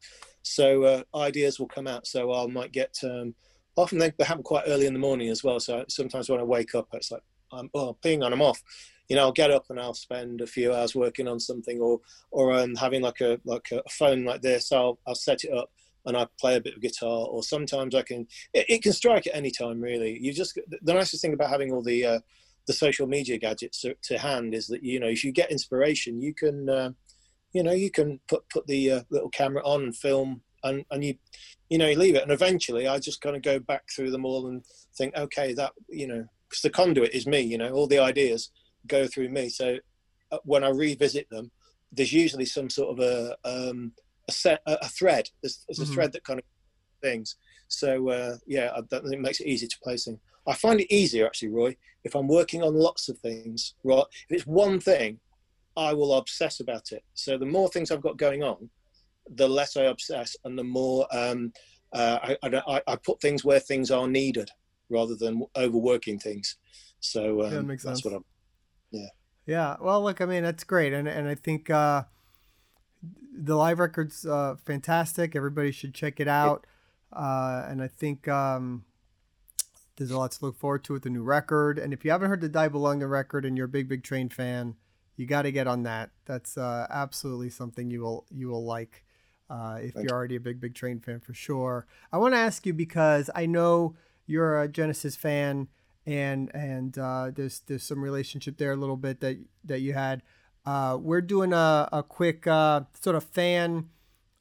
So 0.46 0.84
uh, 0.84 1.02
ideas 1.14 1.58
will 1.58 1.66
come 1.66 1.86
out. 1.86 2.06
So 2.06 2.32
I 2.32 2.46
might 2.46 2.72
get. 2.72 2.96
Um, 3.02 3.34
often 3.76 3.98
they, 3.98 4.12
they 4.16 4.24
happen 4.24 4.44
quite 4.44 4.64
early 4.66 4.86
in 4.86 4.92
the 4.92 4.98
morning 4.98 5.28
as 5.28 5.42
well. 5.42 5.60
So 5.60 5.84
sometimes 5.88 6.28
when 6.28 6.40
I 6.40 6.44
wake 6.44 6.74
up, 6.74 6.88
it's 6.92 7.10
like 7.10 7.22
I'm 7.52 7.68
oh 7.74 7.94
ping 7.94 8.22
and 8.22 8.32
I'm 8.32 8.42
off. 8.42 8.62
You 9.08 9.16
know, 9.16 9.22
I'll 9.22 9.32
get 9.32 9.50
up 9.50 9.66
and 9.70 9.78
I'll 9.78 9.94
spend 9.94 10.40
a 10.40 10.46
few 10.46 10.72
hours 10.72 10.94
working 10.94 11.28
on 11.28 11.40
something, 11.40 11.80
or 11.80 12.00
or 12.30 12.54
having 12.78 13.02
like 13.02 13.20
a 13.20 13.40
like 13.44 13.68
a 13.72 13.82
phone 13.90 14.24
like 14.24 14.42
this. 14.42 14.70
I'll 14.72 14.98
I'll 15.06 15.16
set 15.16 15.44
it 15.44 15.52
up 15.52 15.70
and 16.06 16.16
I 16.16 16.26
play 16.40 16.56
a 16.56 16.60
bit 16.60 16.74
of 16.74 16.80
guitar. 16.80 17.26
Or 17.26 17.42
sometimes 17.42 17.94
I 17.94 18.02
can. 18.02 18.28
It, 18.54 18.66
it 18.68 18.82
can 18.82 18.92
strike 18.92 19.26
at 19.26 19.34
any 19.34 19.50
time, 19.50 19.80
really. 19.80 20.18
You 20.20 20.32
just 20.32 20.58
the 20.82 20.94
nicest 20.94 21.22
thing 21.22 21.34
about 21.34 21.50
having 21.50 21.72
all 21.72 21.82
the 21.82 22.04
uh, 22.04 22.20
the 22.66 22.72
social 22.72 23.06
media 23.06 23.38
gadgets 23.38 23.80
to, 23.80 23.94
to, 24.02 24.18
hand 24.18 24.54
is 24.54 24.66
that 24.68 24.82
you 24.82 24.98
know 25.00 25.08
if 25.08 25.24
you 25.24 25.32
get 25.32 25.50
inspiration, 25.50 26.22
you 26.22 26.34
can. 26.34 26.68
Uh, 26.68 26.90
you 27.56 27.62
know 27.62 27.72
you 27.72 27.90
can 27.90 28.20
put 28.28 28.48
put 28.50 28.66
the 28.66 28.92
uh, 28.92 29.02
little 29.10 29.30
camera 29.30 29.62
on 29.64 29.84
and 29.84 29.96
film 29.96 30.42
and 30.62 30.84
and 30.90 31.04
you 31.04 31.14
you 31.70 31.78
know 31.78 31.88
you 31.88 31.98
leave 31.98 32.14
it. 32.14 32.22
And 32.22 32.32
eventually 32.32 32.86
i 32.86 32.98
just 32.98 33.20
kind 33.20 33.36
of 33.36 33.42
go 33.42 33.58
back 33.58 33.84
through 33.94 34.10
them 34.10 34.24
all 34.24 34.46
and 34.48 34.62
think 34.96 35.16
okay 35.16 35.54
that 35.54 35.72
you 35.88 36.06
know 36.06 36.24
because 36.48 36.62
the 36.62 36.70
conduit 36.70 37.14
is 37.14 37.26
me 37.26 37.40
you 37.40 37.58
know 37.58 37.72
all 37.72 37.86
the 37.86 37.98
ideas 37.98 38.50
go 38.86 39.06
through 39.06 39.30
me. 39.30 39.48
So 39.48 39.78
uh, 40.30 40.38
when 40.44 40.64
i 40.64 40.68
revisit 40.68 41.28
them 41.30 41.50
there's 41.92 42.12
usually 42.12 42.44
some 42.44 42.68
sort 42.68 42.90
of 42.98 43.04
a 43.04 43.36
um, 43.44 43.92
a 44.28 44.32
set 44.32 44.60
a, 44.66 44.88
thread. 44.88 45.30
There's, 45.40 45.64
there's 45.68 45.78
mm-hmm. 45.78 45.92
a 45.92 45.94
thread 45.94 46.12
that 46.12 46.24
kind 46.24 46.40
of 46.40 46.44
things. 47.00 47.36
So 47.68 48.08
uh, 48.10 48.36
yeah 48.46 48.70
I, 48.76 48.82
that 48.90 49.04
it 49.04 49.20
makes 49.20 49.40
it 49.40 49.46
easy 49.46 49.66
to 49.66 49.78
place 49.82 50.04
things. 50.04 50.18
I 50.46 50.54
find 50.54 50.80
it 50.80 50.92
easier 50.92 51.26
actually 51.26 51.48
Roie 51.48 51.76
if 52.06 52.14
i'm 52.14 52.28
working 52.28 52.62
on 52.62 52.74
lots 52.74 53.08
of 53.08 53.18
things 53.18 53.74
right? 53.82 54.04
If 54.28 54.36
it's 54.36 54.46
one 54.46 54.78
thing 54.78 55.18
I 55.76 55.92
will 55.92 56.14
obsess 56.14 56.60
about 56.60 56.92
it. 56.92 57.04
So 57.14 57.36
the 57.38 57.46
more 57.46 57.68
things 57.68 57.90
I've 57.90 58.00
got 58.00 58.16
going 58.16 58.42
on, 58.42 58.70
the 59.28 59.48
less 59.48 59.76
I 59.76 59.84
obsess, 59.84 60.36
and 60.44 60.58
the 60.58 60.64
more 60.64 61.06
um, 61.12 61.52
uh, 61.92 62.34
I, 62.42 62.60
I, 62.66 62.82
I, 62.86 62.96
put 62.96 63.20
things 63.20 63.44
where 63.44 63.60
things 63.60 63.90
are 63.90 64.06
needed 64.06 64.50
rather 64.88 65.14
than 65.14 65.44
overworking 65.56 66.18
things. 66.18 66.56
So 67.00 67.42
um, 67.42 67.50
yeah, 67.50 67.56
that 67.56 67.62
makes 67.64 67.82
that's 67.82 68.02
sense. 68.02 68.04
what 68.04 68.16
I'm. 68.18 68.24
Yeah. 68.90 69.08
Yeah. 69.46 69.76
Well, 69.80 70.02
look, 70.02 70.20
I 70.20 70.26
mean, 70.26 70.42
that's 70.42 70.64
great, 70.64 70.92
and 70.92 71.08
and 71.08 71.28
I 71.28 71.34
think 71.34 71.70
uh, 71.70 72.04
the 73.32 73.56
live 73.56 73.78
record's 73.78 74.24
uh, 74.24 74.56
fantastic. 74.64 75.36
Everybody 75.36 75.72
should 75.72 75.94
check 75.94 76.20
it 76.20 76.28
out, 76.28 76.66
uh, 77.12 77.64
and 77.68 77.82
I 77.82 77.88
think. 77.88 78.28
Um, 78.28 78.84
there's 79.96 80.10
a 80.10 80.18
lot 80.18 80.30
to 80.30 80.44
look 80.44 80.58
forward 80.58 80.84
to 80.84 80.92
with 80.92 81.04
the 81.04 81.10
new 81.10 81.22
record. 81.22 81.78
And 81.78 81.94
if 81.94 82.04
you 82.04 82.10
haven't 82.10 82.28
heard 82.28 82.42
the 82.42 82.50
Dyble 82.50 82.80
Longdon 82.80 83.08
record 83.08 83.46
and 83.46 83.56
you're 83.56 83.64
a 83.66 83.68
big, 83.68 83.88
big 83.88 84.02
train 84.02 84.28
fan, 84.28 84.74
you 85.16 85.26
got 85.26 85.42
to 85.42 85.52
get 85.52 85.66
on 85.66 85.82
that. 85.84 86.10
That's 86.24 86.56
uh, 86.58 86.86
absolutely 86.90 87.50
something 87.50 87.90
you 87.90 88.02
will 88.02 88.26
you 88.30 88.48
will 88.48 88.64
like 88.64 89.04
uh, 89.48 89.78
if 89.80 89.94
you're 89.94 90.12
already 90.12 90.36
a 90.36 90.40
big 90.40 90.60
big 90.60 90.74
train 90.74 91.00
fan 91.00 91.20
for 91.20 91.34
sure. 91.34 91.86
I 92.12 92.18
want 92.18 92.34
to 92.34 92.38
ask 92.38 92.66
you 92.66 92.72
because 92.72 93.30
I 93.34 93.46
know 93.46 93.96
you're 94.26 94.60
a 94.60 94.68
Genesis 94.68 95.16
fan 95.16 95.68
and 96.06 96.54
and 96.54 96.98
uh, 96.98 97.30
there's 97.34 97.60
there's 97.60 97.82
some 97.82 98.02
relationship 98.02 98.58
there 98.58 98.72
a 98.72 98.76
little 98.76 98.96
bit 98.96 99.20
that 99.20 99.38
that 99.64 99.80
you 99.80 99.92
had. 99.92 100.22
Uh, 100.64 100.98
we're 101.00 101.20
doing 101.20 101.52
a, 101.52 101.88
a 101.92 102.02
quick 102.02 102.46
uh, 102.46 102.80
sort 103.00 103.14
of 103.14 103.22
fan 103.22 103.88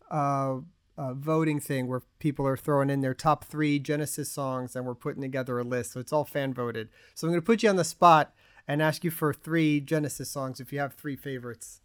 uh, 0.09 0.57
uh, 0.97 1.13
voting 1.13 1.59
thing 1.59 1.87
where 1.87 2.01
people 2.19 2.47
are 2.47 2.57
throwing 2.57 2.89
in 2.89 3.01
their 3.01 3.13
top 3.13 3.43
three 3.43 3.77
Genesis 3.79 4.31
songs 4.31 4.75
and 4.75 4.85
we're 4.85 4.95
putting 4.95 5.21
together 5.21 5.59
a 5.59 5.63
list. 5.63 5.91
So 5.91 5.99
it's 5.99 6.13
all 6.13 6.25
fan 6.25 6.53
voted. 6.53 6.89
So 7.13 7.27
I'm 7.27 7.31
going 7.31 7.41
to 7.41 7.45
put 7.45 7.63
you 7.63 7.69
on 7.69 7.75
the 7.75 7.83
spot 7.83 8.33
and 8.67 8.81
ask 8.81 9.03
you 9.03 9.11
for 9.11 9.33
three 9.33 9.79
Genesis 9.79 10.29
songs 10.29 10.59
if 10.59 10.73
you 10.73 10.79
have 10.79 10.93
three 10.93 11.15
favorites. 11.15 11.81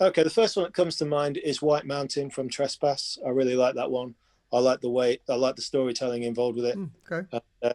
Okay, 0.00 0.22
the 0.22 0.30
first 0.30 0.56
one 0.56 0.64
that 0.64 0.74
comes 0.74 0.96
to 0.96 1.04
mind 1.04 1.36
is 1.36 1.60
White 1.60 1.84
Mountain 1.84 2.30
from 2.30 2.48
Trespass. 2.48 3.18
I 3.24 3.30
really 3.30 3.54
like 3.54 3.74
that 3.74 3.90
one. 3.90 4.14
I 4.52 4.58
like 4.58 4.80
the 4.80 4.90
way 4.90 5.18
I 5.28 5.34
like 5.34 5.56
the 5.56 5.62
storytelling 5.62 6.22
involved 6.22 6.56
with 6.56 6.66
it. 6.66 6.76
Mm, 6.76 6.90
okay. 7.10 7.28
Uh, 7.62 7.72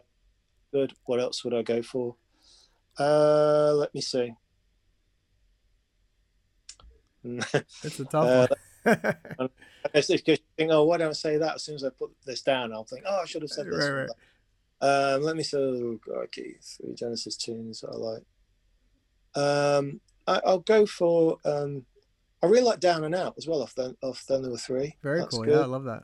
good. 0.72 0.92
What 1.04 1.20
else 1.20 1.44
would 1.44 1.54
I 1.54 1.62
go 1.62 1.82
for? 1.82 2.16
Uh, 2.98 3.72
let 3.74 3.94
me 3.94 4.00
see. 4.00 4.34
it's 7.24 8.00
a 8.00 8.04
tough 8.04 8.14
uh, 8.14 8.46
one. 8.84 9.50
it's 9.94 10.08
because 10.08 10.38
you 10.38 10.44
think, 10.56 10.70
oh, 10.72 10.84
why 10.84 10.96
don't 10.96 11.10
I 11.10 11.12
say 11.12 11.38
that? 11.38 11.56
As 11.56 11.62
soon 11.62 11.76
as 11.76 11.84
I 11.84 11.90
put 11.90 12.10
this 12.24 12.42
down, 12.42 12.72
I'll 12.72 12.84
think, 12.84 13.04
oh, 13.06 13.20
I 13.22 13.26
should 13.26 13.42
have 13.42 13.50
said 13.50 13.66
this. 13.66 13.84
Right, 13.84 14.00
right. 14.00 14.10
Um, 14.80 15.22
let 15.22 15.36
me 15.36 15.42
say, 15.42 15.58
oh, 15.58 15.98
okay, 16.24 16.54
three 16.62 16.94
Genesis 16.94 17.36
tunes 17.36 17.82
I 17.84 17.94
like. 17.94 18.22
Um, 19.34 20.00
I, 20.26 20.40
will 20.44 20.60
go 20.60 20.86
for. 20.86 21.38
Um, 21.44 21.84
I 22.42 22.46
really 22.46 22.64
like 22.64 22.80
Down 22.80 23.04
and 23.04 23.14
Out 23.14 23.34
as 23.38 23.46
well. 23.46 23.62
Off 23.62 23.74
then, 23.74 23.96
off 24.02 24.24
then 24.28 24.42
there 24.42 24.50
were 24.50 24.58
three. 24.58 24.96
Very 25.02 25.20
That's 25.20 25.34
cool. 25.34 25.44
Good. 25.44 25.54
Yeah, 25.54 25.60
I 25.60 25.66
love 25.66 25.84
that. 25.84 26.02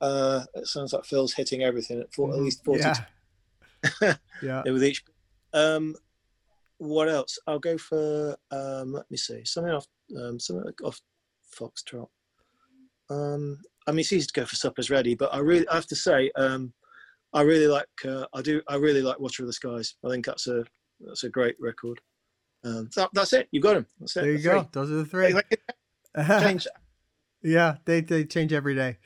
Uh, 0.00 0.44
it 0.54 0.66
sounds 0.66 0.92
like 0.92 1.04
Phil's 1.04 1.32
hitting 1.32 1.62
everything 1.62 2.00
at, 2.00 2.12
four, 2.12 2.28
mm-hmm. 2.28 2.38
at 2.38 2.44
least 2.44 2.64
forty. 2.64 2.82
Yeah. 4.00 4.14
yeah. 4.40 4.62
With 4.64 4.84
each. 4.84 5.04
Um, 5.52 5.96
what 6.78 7.08
else? 7.08 7.38
I'll 7.46 7.58
go 7.58 7.76
for. 7.78 8.36
Um, 8.50 8.92
let 8.92 9.10
me 9.10 9.16
see. 9.16 9.44
Something 9.44 9.72
off. 9.72 9.86
Um, 10.16 10.38
something 10.38 10.72
off 10.84 11.00
Foxtrot. 11.58 12.08
Um, 13.10 13.58
I 13.86 13.90
mean, 13.90 14.00
it's 14.00 14.12
easy 14.12 14.26
to 14.26 14.32
go 14.40 14.46
for 14.46 14.54
Supper's 14.54 14.90
Ready, 14.90 15.14
but 15.14 15.34
I 15.34 15.38
really 15.38 15.66
I 15.68 15.74
have 15.74 15.86
to 15.86 15.96
say. 15.96 16.30
Um, 16.36 16.72
I 17.32 17.42
really 17.42 17.66
like. 17.66 17.86
Uh, 18.04 18.26
I 18.34 18.42
do. 18.42 18.60
I 18.68 18.76
really 18.76 19.02
like 19.02 19.18
Watcher 19.18 19.42
of 19.42 19.46
the 19.46 19.52
Skies. 19.52 19.94
I 20.04 20.10
think 20.10 20.26
that's 20.26 20.46
a 20.46 20.64
that's 21.00 21.24
a 21.24 21.28
great 21.28 21.56
record. 21.58 22.00
Um, 22.64 22.90
that, 22.94 23.10
that's 23.12 23.32
it. 23.32 23.48
You 23.50 23.60
got 23.60 23.74
them. 23.74 23.86
That's 23.98 24.16
it. 24.16 24.20
There 24.22 24.32
you 24.32 24.42
go. 24.42 24.68
Those 24.72 24.90
are 24.90 24.94
the 24.94 25.04
three. 25.04 25.34
change. 26.40 26.66
yeah, 27.42 27.76
they 27.84 28.00
they 28.00 28.24
change 28.24 28.52
every 28.52 28.74
day. 28.74 28.98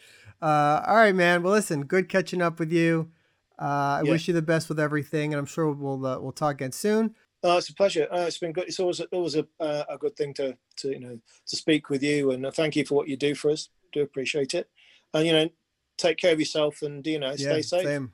Uh, 0.42 0.82
all 0.86 0.96
right, 0.96 1.14
man. 1.14 1.42
Well, 1.42 1.52
listen, 1.52 1.84
good 1.84 2.08
catching 2.08 2.42
up 2.42 2.58
with 2.58 2.72
you. 2.72 3.10
Uh, 3.58 3.64
I 3.64 4.02
Yeah. 4.04 4.10
wish 4.10 4.28
you 4.28 4.34
the 4.34 4.42
best 4.42 4.68
with 4.68 4.78
everything, 4.78 5.32
and 5.32 5.38
I'm 5.38 5.46
sure 5.46 5.70
we'll 5.72 6.04
uh, 6.04 6.18
we'll 6.20 6.32
talk 6.32 6.56
again 6.56 6.72
soon. 6.72 7.14
Oh, 7.42 7.56
it's 7.58 7.68
a 7.68 7.74
pleasure. 7.74 8.08
Uh, 8.10 8.24
it's 8.26 8.38
been 8.38 8.52
good. 8.52 8.64
It's 8.66 8.80
always 8.80 9.00
always 9.00 9.36
a, 9.36 9.46
uh, 9.60 9.84
a 9.88 9.96
good 9.96 10.16
thing 10.16 10.34
to 10.34 10.58
to 10.78 10.88
you 10.90 11.00
know 11.00 11.18
to 11.46 11.56
speak 11.56 11.88
with 11.88 12.02
you, 12.02 12.32
and 12.32 12.44
uh, 12.44 12.50
thank 12.50 12.76
you 12.76 12.84
for 12.84 12.96
what 12.96 13.08
you 13.08 13.16
do 13.16 13.34
for 13.34 13.50
us. 13.50 13.68
Do 13.92 14.02
appreciate 14.02 14.52
it, 14.54 14.68
and 15.14 15.26
you 15.26 15.32
know, 15.32 15.48
take 15.96 16.18
care 16.18 16.32
of 16.32 16.38
yourself, 16.40 16.82
and 16.82 17.06
you 17.06 17.18
know, 17.18 17.34
stay 17.36 17.62
safe. 17.62 17.84
Same. 17.84 18.12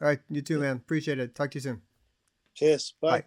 All 0.00 0.08
right, 0.08 0.20
you 0.28 0.42
too, 0.42 0.60
man. 0.60 0.76
Appreciate 0.76 1.18
it. 1.18 1.34
Talk 1.34 1.50
to 1.52 1.56
you 1.56 1.62
soon. 1.62 1.82
Cheers. 2.54 2.94
Bye. 3.00 3.20
Bye. 3.20 3.24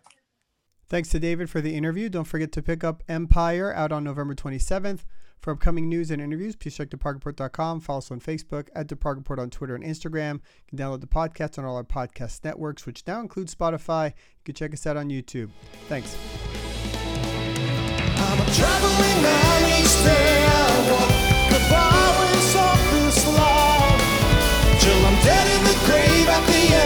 Thanks 0.89 1.09
to 1.09 1.19
David 1.19 1.49
for 1.49 1.59
the 1.59 1.75
interview. 1.75 2.07
Don't 2.07 2.25
forget 2.25 2.51
to 2.53 2.61
pick 2.61 2.83
up 2.83 3.03
Empire 3.09 3.73
out 3.73 3.91
on 3.91 4.03
November 4.03 4.35
27th. 4.35 5.01
For 5.39 5.51
upcoming 5.51 5.87
news 5.87 6.09
and 6.09 6.21
interviews, 6.21 6.55
please 6.55 6.75
check 6.75 6.89
theprogreport.com. 6.89 7.81
Follow 7.81 7.99
us 7.99 8.09
on 8.09 8.19
Facebook, 8.19 8.69
at 8.75 8.87
The 8.87 8.95
Prog 8.95 9.17
Report 9.17 9.39
on 9.39 9.49
Twitter 9.49 9.75
and 9.75 9.83
Instagram. 9.83 10.35
You 10.35 10.41
can 10.69 10.77
download 10.77 11.01
the 11.01 11.07
podcast 11.07 11.59
on 11.59 11.65
all 11.65 11.75
our 11.75 11.83
podcast 11.83 12.43
networks, 12.43 12.85
which 12.85 13.03
now 13.05 13.19
includes 13.19 13.53
Spotify. 13.53 14.07
You 14.07 14.43
can 14.45 14.55
check 14.55 14.73
us 14.73 14.87
out 14.87 14.97
on 14.97 15.09
YouTube. 15.09 15.49
Thanks. 15.87 16.17
till 24.79 25.05
I'm 25.05 25.23
dead 25.23 25.47
in 25.57 25.63
the 25.65 25.85
grave 25.85 26.06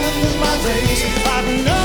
end 0.04 0.40
my 0.40 0.54
days. 0.64 1.04
I've 1.28 1.66
known. 1.66 1.81